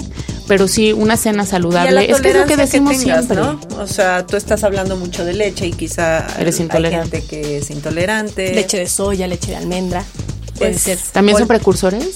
pero 0.48 0.66
sí 0.66 0.94
una 0.94 1.18
cena 1.18 1.30
Y 1.30 1.40
a 1.40 1.44
la 1.44 1.46
saludable, 1.50 2.10
es 2.10 2.20
que 2.22 2.30
es 2.30 2.36
lo 2.36 2.46
que 2.46 2.56
decimos 2.56 2.96
tengas, 2.98 3.26
siempre. 3.26 3.36
¿no? 3.36 3.60
O 3.82 3.86
sea, 3.86 4.26
tú 4.26 4.36
estás 4.36 4.64
hablando 4.64 4.96
mucho 4.96 5.09
de 5.18 5.32
leche 5.34 5.66
y 5.66 5.72
quizá 5.72 6.26
Eres 6.38 6.56
hay 6.56 6.62
intolerante. 6.62 7.20
gente 7.20 7.28
que 7.28 7.58
es 7.58 7.70
intolerante. 7.70 8.54
Leche 8.54 8.78
de 8.78 8.86
soya, 8.88 9.26
leche 9.26 9.50
de 9.50 9.56
almendra. 9.56 10.04
Puede 10.58 10.78
ser. 10.78 10.98
¿También 11.12 11.38
son 11.38 11.48
precursores? 11.48 12.06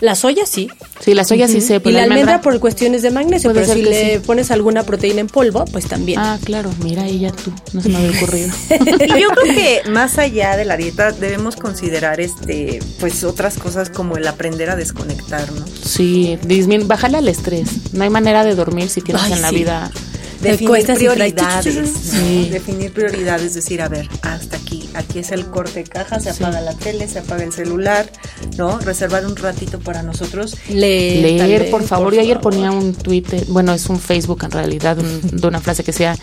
La 0.00 0.14
soya 0.14 0.46
sí. 0.46 0.68
Sí, 1.00 1.12
la 1.14 1.24
soya 1.24 1.48
sí 1.48 1.60
sé, 1.60 1.76
y 1.76 1.78
pero 1.80 1.94
la 1.94 1.98
la 1.98 2.04
almendra, 2.04 2.40
por 2.40 2.60
cuestiones 2.60 3.02
de 3.02 3.10
magnesio, 3.10 3.50
Puede 3.52 3.64
pero 3.66 3.74
si 3.76 3.82
le 3.82 4.14
sí. 4.14 4.18
pones 4.24 4.52
alguna 4.52 4.84
proteína 4.84 5.20
en 5.20 5.26
polvo, 5.26 5.64
pues 5.72 5.86
también. 5.86 6.20
Ah, 6.20 6.38
claro, 6.44 6.70
mira 6.84 7.04
ella 7.06 7.32
tú, 7.32 7.52
no 7.72 7.80
se 7.80 7.88
me 7.88 7.96
había 7.96 8.10
ocurrido. 8.16 8.48
Y 8.70 9.20
yo 9.20 9.28
creo 9.30 9.54
que 9.54 9.82
más 9.90 10.18
allá 10.18 10.56
de 10.56 10.64
la 10.64 10.76
dieta 10.76 11.10
debemos 11.10 11.56
considerar 11.56 12.20
este 12.20 12.78
pues 13.00 13.24
otras 13.24 13.56
cosas 13.58 13.90
como 13.90 14.16
el 14.16 14.26
aprender 14.28 14.70
a 14.70 14.76
desconectar, 14.76 15.50
¿no? 15.52 15.64
Sí, 15.84 16.38
dismin- 16.44 16.86
bájale 16.86 17.18
al 17.18 17.26
estrés. 17.28 17.68
No 17.92 18.04
hay 18.04 18.10
manera 18.10 18.44
de 18.44 18.54
dormir 18.54 18.88
si 18.90 19.00
tienes 19.00 19.22
Ay, 19.24 19.32
en 19.32 19.42
la 19.42 19.48
sí. 19.50 19.56
vida 19.56 19.90
Definir 20.40 20.68
prioridades. 21.34 21.90
Sí. 22.02 22.44
¿no? 22.46 22.52
Definir 22.52 22.92
prioridades, 22.92 23.54
decir, 23.54 23.82
a 23.82 23.88
ver, 23.88 24.08
hasta 24.22 24.56
aquí, 24.56 24.88
aquí 24.94 25.18
es 25.18 25.32
el 25.32 25.46
corte 25.46 25.82
de 25.82 25.84
caja, 25.84 26.20
se 26.20 26.30
apaga 26.30 26.60
la 26.60 26.74
tele, 26.74 27.08
se 27.08 27.18
apaga 27.18 27.42
el 27.44 27.52
celular, 27.52 28.10
¿no? 28.56 28.78
Reservar 28.78 29.26
un 29.26 29.34
ratito 29.36 29.78
para 29.80 30.02
nosotros. 30.02 30.56
Leer, 30.70 31.70
por 31.70 31.82
favor. 31.82 32.14
Yo 32.14 32.20
ayer 32.20 32.40
ponía 32.40 32.70
un 32.70 32.94
tweet, 32.94 33.24
bueno, 33.48 33.72
es 33.74 33.86
un 33.88 33.98
Facebook 34.00 34.44
en 34.44 34.50
realidad, 34.52 34.98
un- 34.98 35.20
de 35.22 35.46
una 35.46 35.60
frase 35.60 35.82
que 35.84 35.92
sea 35.92 36.16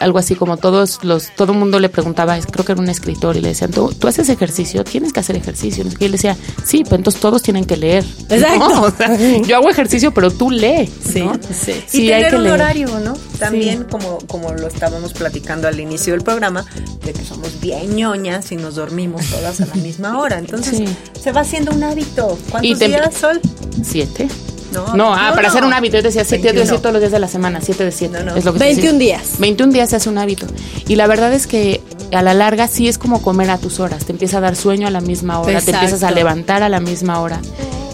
algo 0.00 0.18
así 0.18 0.34
como 0.34 0.56
todos 0.58 1.00
los, 1.02 1.34
todo 1.34 1.52
el 1.52 1.58
mundo 1.58 1.80
le 1.80 1.88
preguntaba, 1.88 2.36
es- 2.36 2.46
creo 2.46 2.64
que 2.64 2.72
era 2.72 2.80
un 2.80 2.88
escritor, 2.90 3.36
y 3.36 3.40
le 3.40 3.48
decían, 3.48 3.70
¿tú, 3.70 3.92
tú 3.98 4.06
haces 4.08 4.28
ejercicio? 4.28 4.84
Tienes 4.84 5.12
que 5.12 5.20
hacer 5.20 5.36
ejercicio. 5.36 5.84
Y 5.98 6.04
él 6.04 6.12
decía, 6.12 6.36
sí, 6.64 6.82
pues 6.84 6.92
entonces 6.98 7.20
todos 7.20 7.42
tienen 7.42 7.64
que 7.64 7.76
leer. 7.76 8.04
Exacto. 8.28 8.68
¿no? 8.68 8.82
O 8.82 8.90
sea, 8.90 9.16
yo 9.16 9.56
hago 9.56 9.70
ejercicio, 9.70 10.12
pero 10.12 10.30
tú 10.30 10.50
lee. 10.50 10.88
Sí, 11.04 11.20
¿no? 11.20 11.32
sí. 11.50 11.72
y 11.94 12.10
hay 12.12 12.24
tener 12.24 12.30
que 12.30 12.36
un 12.36 12.42
leer. 12.42 12.54
horario, 12.54 13.00
¿no? 13.00 13.14
También 13.38 13.84
como, 13.84 14.18
como 14.26 14.52
lo 14.52 14.66
estábamos 14.66 15.12
platicando 15.12 15.68
al 15.68 15.78
inicio 15.80 16.12
del 16.12 16.22
programa, 16.22 16.64
de 17.04 17.12
que 17.12 17.24
somos 17.24 17.60
bien 17.60 17.94
ñoñas 17.96 18.50
y 18.52 18.56
nos 18.56 18.74
dormimos 18.74 19.24
todas 19.30 19.60
a 19.60 19.66
la 19.66 19.74
misma 19.76 20.18
hora. 20.18 20.38
Entonces 20.38 20.76
Sí. 20.78 20.84
se 21.22 21.32
va 21.32 21.40
haciendo 21.42 21.72
un 21.72 21.82
hábito. 21.84 22.38
¿Cuántos 22.50 22.78
te- 22.78 22.88
días, 22.88 23.14
Sol? 23.14 23.40
Siete. 23.82 24.28
No, 24.72 24.94
No, 24.94 25.14
ah, 25.14 25.16
21. 25.16 25.34
para 25.34 25.48
hacer 25.48 25.64
un 25.64 25.72
hábito, 25.72 25.96
yo 25.96 26.02
decía 26.02 26.24
7 26.24 26.42
21. 26.52 26.72
de 26.72 26.78
todos 26.78 26.92
los 26.92 27.00
días 27.00 27.12
de 27.12 27.18
la 27.18 27.28
semana, 27.28 27.60
7 27.62 27.84
de 27.84 27.92
7. 27.92 28.18
No, 28.18 28.24
no. 28.32 28.36
Es 28.36 28.44
lo 28.44 28.52
que 28.52 28.58
21 28.58 28.90
se 28.92 28.98
dice. 28.98 29.04
días. 29.04 29.38
21 29.38 29.72
días 29.72 29.90
se 29.90 29.96
hace 29.96 30.08
un 30.08 30.18
hábito. 30.18 30.46
Y 30.86 30.96
la 30.96 31.06
verdad 31.06 31.32
es 31.32 31.46
que 31.46 31.80
a 32.12 32.22
la 32.22 32.34
larga 32.34 32.68
sí 32.68 32.88
es 32.88 32.98
como 32.98 33.22
comer 33.22 33.50
a 33.50 33.58
tus 33.58 33.80
horas. 33.80 34.04
Te 34.04 34.12
empieza 34.12 34.38
a 34.38 34.40
dar 34.40 34.56
sueño 34.56 34.86
a 34.86 34.90
la 34.90 35.00
misma 35.00 35.40
hora, 35.40 35.60
te 35.60 35.70
empiezas 35.70 36.02
a 36.02 36.10
levantar 36.10 36.62
a 36.62 36.68
la 36.68 36.80
misma 36.80 37.20
hora 37.20 37.40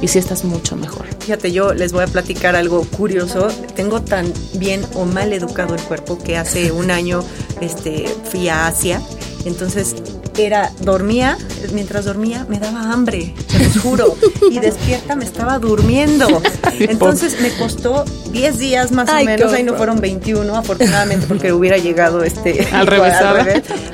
y 0.00 0.08
sí 0.08 0.18
estás 0.18 0.44
mucho 0.44 0.76
mejor. 0.76 1.06
Fíjate, 1.20 1.52
yo 1.52 1.72
les 1.72 1.92
voy 1.92 2.02
a 2.04 2.06
platicar 2.06 2.56
algo 2.56 2.82
curioso. 2.82 3.48
Tengo 3.74 4.02
tan 4.02 4.30
bien 4.54 4.84
o 4.94 5.06
mal 5.06 5.32
educado 5.32 5.74
el 5.74 5.80
cuerpo 5.82 6.18
que 6.18 6.36
hace 6.36 6.72
un 6.72 6.90
año 6.90 7.24
este, 7.60 8.04
fui 8.30 8.48
a 8.48 8.66
Asia. 8.66 9.00
Entonces 9.46 9.94
era, 10.36 10.70
dormía, 10.80 11.38
mientras 11.72 12.04
dormía 12.04 12.46
me 12.48 12.58
daba 12.58 12.92
hambre, 12.92 13.34
se 13.48 13.58
los 13.58 13.78
juro. 13.78 14.16
Y 14.50 14.58
despierta 14.58 15.16
me 15.16 15.24
estaba 15.24 15.58
durmiendo. 15.58 16.42
Entonces 16.78 17.40
me 17.40 17.50
costó 17.50 18.04
10 18.30 18.58
días 18.58 18.92
más 18.92 19.08
Ay, 19.08 19.24
o 19.24 19.26
menos. 19.26 19.52
Ahí 19.52 19.62
no 19.62 19.74
fueron 19.74 20.00
21, 20.00 20.56
afortunadamente, 20.56 21.26
porque 21.26 21.52
hubiera 21.52 21.78
llegado 21.78 22.22
este 22.24 22.66
Al 22.72 22.86
revés. 22.86 23.14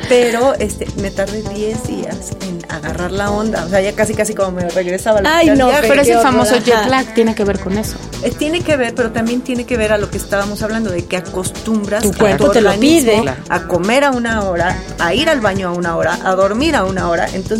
Pero 0.09 0.54
este, 0.54 0.87
me 1.00 1.11
tardé 1.11 1.42
10 1.42 1.87
días 1.87 2.16
en 2.48 2.61
agarrar 2.70 3.12
la 3.12 3.30
onda. 3.30 3.64
O 3.64 3.68
sea, 3.68 3.80
ya 3.80 3.92
casi 3.94 4.14
casi 4.14 4.35
como 4.35 4.52
me 4.52 4.68
regresaba 4.70 5.20
Ay, 5.24 5.50
no. 5.50 5.70
Pero 5.80 6.00
es 6.00 6.06
qué 6.06 6.12
el 6.12 6.18
horror, 6.18 6.33
famoso 6.33 6.56
jet 6.59 6.87
lag, 6.88 7.14
tiene 7.14 7.35
que 7.35 7.44
ver 7.44 7.59
con 7.59 7.76
eso. 7.76 7.96
Eh, 8.22 8.33
Tiene 8.37 8.62
que 8.62 8.76
ver, 8.76 8.94
pero 8.94 9.12
también 9.12 9.40
tiene 9.40 9.64
que 9.64 9.76
ver 9.76 9.92
a 9.92 9.98
lo 9.98 10.11
que 10.11 10.18
estábamos 10.18 10.62
hablando, 10.62 10.90
de 10.90 11.04
que 11.06 11.16
acostumbras 11.16 12.02
Tu 12.02 12.11
a 12.11 12.16
cuerpo 12.16 12.50
te 12.50 12.61
lo 12.61 12.72
pide. 12.74 13.22
A 13.48 13.66
comer 13.66 14.04
a 14.04 14.11
una 14.11 14.42
hora, 14.44 14.76
a 14.98 15.14
ir 15.14 15.28
al 15.28 15.40
baño 15.40 15.68
a 15.68 15.72
una 15.72 15.96
hora, 15.96 16.18
a 16.24 16.35
dormir 16.35 16.76
a 16.76 16.85
una 16.85 17.09
hora. 17.09 17.28
Entonces, 17.33 17.60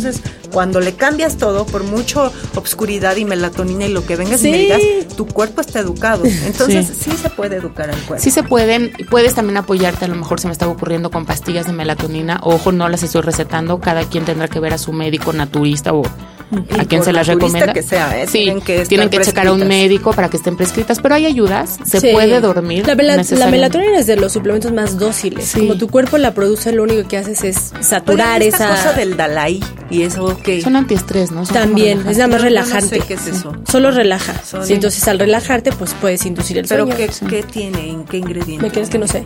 cuando 0.51 0.79
le 0.79 0.93
cambias 0.93 1.37
todo, 1.37 1.65
por 1.65 1.83
mucho 1.83 2.31
obscuridad 2.55 3.15
y 3.15 3.25
melatonina 3.25 3.85
y 3.85 3.89
lo 3.93 4.05
que 4.05 4.15
vengas 4.15 4.43
y 4.43 4.51
me 4.51 4.57
Sí. 4.57 4.63
digas, 4.63 4.81
tu 5.15 5.25
cuerpo 5.27 5.61
está 5.61 5.79
educado. 5.79 6.23
Entonces, 6.45 6.91
sí, 6.99 7.11
se 7.11 7.29
puede 7.29 7.55
educar 7.57 7.89
al 7.89 7.99
cuerpo. 8.01 8.23
Sí 8.23 8.31
se 8.31 8.43
pueden, 8.43 8.91
puedes 9.09 9.33
también 9.35 9.57
apoyarte, 9.57 10.05
a 10.05 10.07
lo 10.07 10.15
mejor 10.15 10.39
se 10.39 10.47
me 10.47 10.53
estaba 10.53 10.71
ocurriendo 10.71 11.09
con 11.11 11.25
pastillas 11.25 11.67
de 11.67 11.73
melatonina. 11.73 12.39
Ojo, 12.43 12.71
no 12.71 12.87
las 12.89 13.03
estoy 13.03 13.21
recetando, 13.21 13.79
cada 13.79 14.03
quien 14.03 14.25
tendrá 14.25 14.47
que 14.47 14.59
ver 14.59 14.73
a 14.73 14.77
su 14.77 14.91
médico 14.93 15.31
naturista 15.33 15.93
o 15.93 16.03
a 16.51 16.83
por 16.83 17.03
se 17.05 17.13
las 17.13 17.27
recomienda. 17.27 17.73
que 17.73 17.81
sea, 17.83 18.21
¿eh? 18.21 18.27
Sí, 18.27 18.39
Tienen 18.43 18.61
que 18.61 18.85
tienen 18.85 19.09
que 19.09 19.19
checar 19.21 19.47
a 19.47 19.53
un 19.53 19.67
médico 19.67 20.11
para 20.13 20.29
que 20.29 20.37
estén 20.37 20.57
prescritas, 20.57 20.99
pero 20.99 21.15
hay 21.15 21.25
ayudas, 21.25 21.79
se 21.85 21.99
Sí. 21.99 22.09
puede 22.11 22.39
dormir. 22.41 22.85
La, 22.87 22.95
la 22.95 23.47
melatonina 23.47 23.99
es 23.99 24.07
de 24.07 24.15
los 24.17 24.31
suplementos 24.33 24.71
más 24.71 24.97
dóciles. 24.97 25.45
Sí. 25.45 25.59
Como 25.61 25.77
tu 25.77 25.87
cuerpo 25.89 26.17
la 26.17 26.33
produce, 26.33 26.71
lo 26.71 26.83
único 26.83 27.07
que 27.07 27.17
haces 27.17 27.43
es 27.43 27.73
saturar 27.81 28.41
esa. 28.43 28.67
cosa 28.69 28.93
del 28.93 29.15
Dalai 29.17 29.59
y 29.89 30.03
eso 30.03 30.37
que 30.43 30.61
Son 30.61 30.75
antiestrés, 30.75 31.31
¿no? 31.31 31.45
Son 31.45 31.53
También, 31.55 31.99
es 32.07 32.17
nada 32.17 32.27
más 32.27 32.37
Yo 32.37 32.43
no 32.43 32.43
relajante. 32.43 32.99
sé 32.99 32.99
qué 33.07 33.13
es 33.15 33.27
eso. 33.27 33.53
Solo 33.69 33.91
relaja. 33.91 34.33
Son- 34.43 34.69
entonces 34.69 35.07
al 35.07 35.19
relajarte, 35.19 35.71
pues 35.71 35.95
puedes 35.99 36.25
inducir 36.25 36.57
el 36.57 36.67
pero 36.67 36.85
sueño. 36.85 36.97
¿qué, 36.97 37.27
qué 37.27 37.43
tiene? 37.43 37.89
¿En 37.89 38.03
qué 38.05 38.17
ingrediente? 38.17 38.63
¿Me 38.65 38.71
quieres 38.71 38.89
que 38.89 38.97
no 38.97 39.07
sé? 39.07 39.23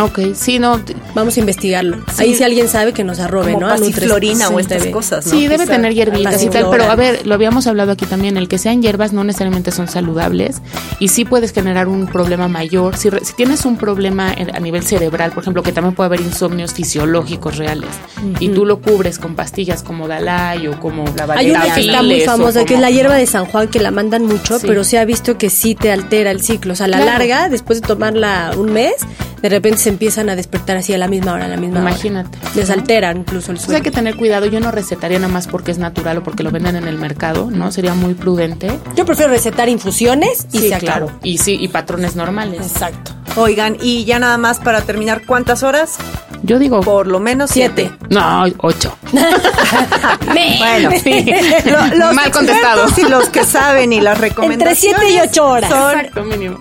Ok, 0.00 0.20
sí, 0.34 0.58
no. 0.58 0.80
Vamos 1.14 1.36
a 1.36 1.40
investigarlo. 1.40 1.98
Ahí 2.18 2.34
si 2.34 2.44
alguien 2.44 2.68
sabe 2.68 2.92
que 2.92 3.02
nos 3.02 3.18
arrobe, 3.18 3.54
como 3.54 3.66
¿no? 3.66 3.72
Pasiflorina 3.72 4.48
o 4.48 4.60
estas 4.60 4.86
cosas, 4.86 5.26
¿no? 5.26 5.32
Sí, 5.32 5.48
debe 5.48 5.64
Quizá. 5.64 5.72
tener 5.72 5.94
hierbitas 5.94 6.42
y 6.42 6.48
tal, 6.50 6.68
pero 6.70 6.84
a 6.84 6.94
ver, 6.94 7.26
lo 7.26 7.34
habíamos 7.34 7.66
hablado 7.66 7.92
aquí 7.92 8.06
también, 8.06 8.36
el 8.36 8.46
que 8.48 8.58
sean 8.58 8.80
hierbas 8.82 9.12
no 9.12 9.24
necesariamente 9.24 9.72
son 9.72 9.88
saludables 9.88 10.62
y 11.00 11.08
sí 11.08 11.24
puedes 11.24 11.52
generar 11.52 11.88
un 11.88 12.06
problema 12.06 12.46
mayor. 12.48 12.96
Si, 12.96 13.10
re- 13.10 13.24
si 13.24 13.32
tienes 13.34 13.64
un 13.64 13.76
problema 13.76 14.32
a 14.52 14.60
nivel 14.60 14.84
cerebral, 14.84 15.32
por 15.32 15.42
ejemplo, 15.42 15.62
que 15.64 15.72
también 15.72 15.94
puede 15.96 16.06
haber 16.06 16.20
insomnios 16.20 16.74
fisiológicos 16.74 17.56
reales 17.56 17.90
y 18.38 18.50
tú 18.50 18.64
lo 18.66 18.80
cubres 18.80 19.18
con 19.18 19.34
pastillas 19.34 19.82
como 19.82 20.06
Dalai 20.06 20.68
o 20.68 20.78
como 20.78 21.04
la 21.16 21.34
Hay 21.34 21.50
una 21.50 21.74
que 21.74 21.80
está 21.80 22.02
muy 22.02 22.20
famosa, 22.20 22.64
que 22.64 22.74
es 22.74 22.80
la 22.80 22.90
hierba 22.90 23.14
de 23.16 23.26
San 23.26 23.46
Juan, 23.46 23.66
que 23.68 23.80
la 23.80 23.90
mandan 23.90 24.24
mucho, 24.26 24.58
Sí. 24.60 24.66
pero 24.68 24.84
se 24.84 24.98
ha 24.98 25.04
visto 25.04 25.38
que 25.38 25.50
sí 25.50 25.74
te 25.74 25.90
altera 25.90 26.30
el 26.30 26.40
ciclo. 26.42 26.74
O 26.74 26.76
sea, 26.76 26.86
a 26.86 26.88
la 26.88 26.98
Claro. 26.98 27.18
larga, 27.18 27.48
después 27.48 27.80
de 27.80 27.86
tomarla 27.88 28.52
un 28.56 28.72
mes, 28.72 28.94
de 29.42 29.48
repente 29.48 29.77
se 29.78 29.88
empiezan 29.88 30.28
a 30.28 30.36
despertar 30.36 30.76
así 30.76 30.92
a 30.92 30.98
la 30.98 31.08
misma 31.08 31.32
hora, 31.34 31.44
a 31.46 31.48
la 31.48 31.56
misma 31.56 31.80
Imagínate. 31.80 32.36
hora. 32.38 32.50
Les 32.54 32.70
altera 32.70 33.12
incluso 33.12 33.50
el 33.52 33.56
Entonces 33.56 33.64
sueño. 33.66 33.76
hay 33.76 33.82
que 33.82 33.90
tener 33.90 34.16
cuidado. 34.16 34.46
Yo 34.46 34.60
no 34.60 34.70
recetaría 34.70 35.18
nada 35.18 35.32
más 35.32 35.46
porque 35.46 35.70
es 35.70 35.78
natural 35.78 36.18
o 36.18 36.22
porque 36.22 36.42
lo 36.42 36.50
venden 36.50 36.76
en 36.76 36.88
el 36.88 36.98
mercado, 36.98 37.48
¿no? 37.50 37.70
Sería 37.72 37.94
muy 37.94 38.14
prudente. 38.14 38.78
Yo 38.96 39.04
prefiero 39.06 39.30
recetar 39.30 39.68
infusiones 39.68 40.46
y 40.52 40.58
sí, 40.58 40.68
se 40.68 40.78
claro. 40.78 41.06
acabó. 41.06 41.20
Y 41.22 41.38
sí, 41.38 41.56
y 41.60 41.68
patrones 41.68 42.16
normales. 42.16 42.60
Exacto. 42.60 43.12
Oigan, 43.36 43.76
y 43.80 44.04
ya 44.04 44.18
nada 44.18 44.36
más 44.38 44.58
para 44.58 44.82
terminar, 44.82 45.22
¿cuántas 45.26 45.62
horas? 45.62 45.96
Yo 46.42 46.58
digo, 46.58 46.80
Por 46.80 47.06
lo 47.06 47.20
menos 47.20 47.50
Siete. 47.50 47.90
siete. 47.98 48.14
no, 48.14 48.44
ocho. 48.58 48.96
Bueno, 50.26 50.90
Sí. 51.02 51.26
Lo- 51.66 51.96
los 51.96 52.14
Mal 52.14 52.30
contestado. 52.30 52.86
y 52.96 53.02
los 53.08 53.28
que 53.28 53.44
saben 53.44 53.92
y 53.92 54.00
las 54.00 54.18
recomendaciones. 54.18 54.78
siete 54.78 55.10
y 55.12 55.20
ocho 55.20 55.46
horas. 55.46 55.70
Son, 55.70 55.98
Exacto, 55.98 56.24
mínimo. 56.24 56.58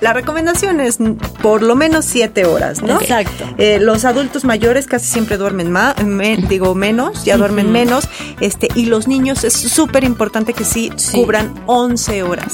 La 0.00 0.12
recomendación 0.12 0.80
es 0.80 0.98
por 1.42 1.62
lo 1.62 1.74
menos 1.74 2.04
siete 2.04 2.44
horas, 2.44 2.82
¿no? 2.82 3.00
Exacto. 3.00 3.44
Eh, 3.58 3.78
los 3.80 4.04
adultos 4.04 4.44
mayores 4.44 4.86
casi 4.86 5.06
siempre 5.06 5.36
duermen 5.38 5.70
más, 5.70 5.94
digo 6.48 6.74
menos, 6.74 7.24
ya 7.24 7.36
duermen 7.36 7.72
menos. 7.72 8.08
Este, 8.40 8.68
y 8.74 8.86
los 8.86 9.08
niños 9.08 9.44
es 9.44 9.54
súper 9.54 10.04
importante 10.04 10.52
que 10.52 10.64
sí, 10.64 10.90
Sí. 10.96 11.16
cubran 11.16 11.54
11 11.66 12.22
horas. 12.22 12.46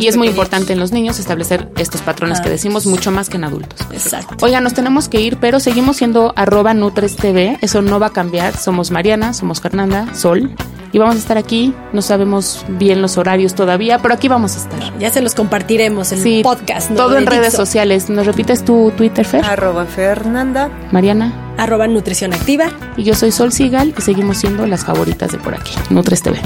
Y 0.00 0.06
es 0.06 0.16
muy 0.16 0.28
importante 0.28 0.72
en 0.72 0.78
los 0.80 0.92
niños 0.92 1.18
establecer 1.18 1.68
estos 1.78 2.00
patrones 2.00 2.40
que 2.40 2.48
Ah, 2.48 2.52
decimos 2.52 2.86
mucho 2.86 3.10
más 3.10 3.28
que 3.28 3.36
en 3.36 3.44
adultos. 3.44 3.80
Exacto. 3.92 4.36
Oigan, 4.44 4.62
nos 4.62 4.74
tenemos 4.74 5.08
que 5.08 5.20
ir, 5.20 5.36
pero 5.38 5.60
seguimos 5.60 5.96
siendo 5.96 6.32
arroba 6.36 6.74
Nutres 6.74 7.16
TV. 7.16 7.58
Eso 7.60 7.82
no 7.82 7.98
va 7.98 8.06
a 8.06 8.12
cambiar. 8.12 8.56
Somos 8.56 8.90
Mariana, 8.90 9.34
somos 9.34 9.60
Fernanda, 9.60 10.14
Sol. 10.14 10.54
Y 10.94 10.98
vamos 10.98 11.16
a 11.16 11.18
estar 11.18 11.36
aquí. 11.36 11.74
No 11.92 12.02
sabemos 12.02 12.64
bien 12.68 13.02
los 13.02 13.18
horarios 13.18 13.56
todavía, 13.56 13.98
pero 13.98 14.14
aquí 14.14 14.28
vamos 14.28 14.54
a 14.54 14.58
estar. 14.60 14.96
Ya 15.00 15.10
se 15.10 15.20
los 15.22 15.34
compartiremos 15.34 16.12
en 16.12 16.22
Sí, 16.22 16.36
el 16.36 16.42
podcast. 16.44 16.90
¿no? 16.90 16.96
Todo 16.96 17.18
en 17.18 17.24
de 17.24 17.30
redes 17.32 17.46
Dixo. 17.46 17.56
sociales. 17.66 18.08
¿Nos 18.10 18.26
repites 18.26 18.64
tu 18.64 18.92
Twitter, 18.96 19.26
Fer? 19.26 19.44
Arroba 19.44 19.86
Fernanda. 19.86 20.70
Mariana. 20.92 21.32
Arroba 21.58 21.88
Nutrición 21.88 22.32
Activa. 22.32 22.66
Y 22.96 23.02
yo 23.02 23.14
soy 23.14 23.32
Sol 23.32 23.50
Sigal 23.50 23.92
y 23.98 24.00
seguimos 24.02 24.38
siendo 24.38 24.66
las 24.68 24.84
favoritas 24.84 25.32
de 25.32 25.38
por 25.38 25.54
aquí. 25.54 25.72
Nutres 25.90 26.22
TV. 26.22 26.38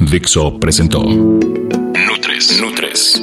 Dixo 0.00 0.58
presentó 0.58 1.00
Nutres. 1.04 2.60
Nutres. 2.60 3.22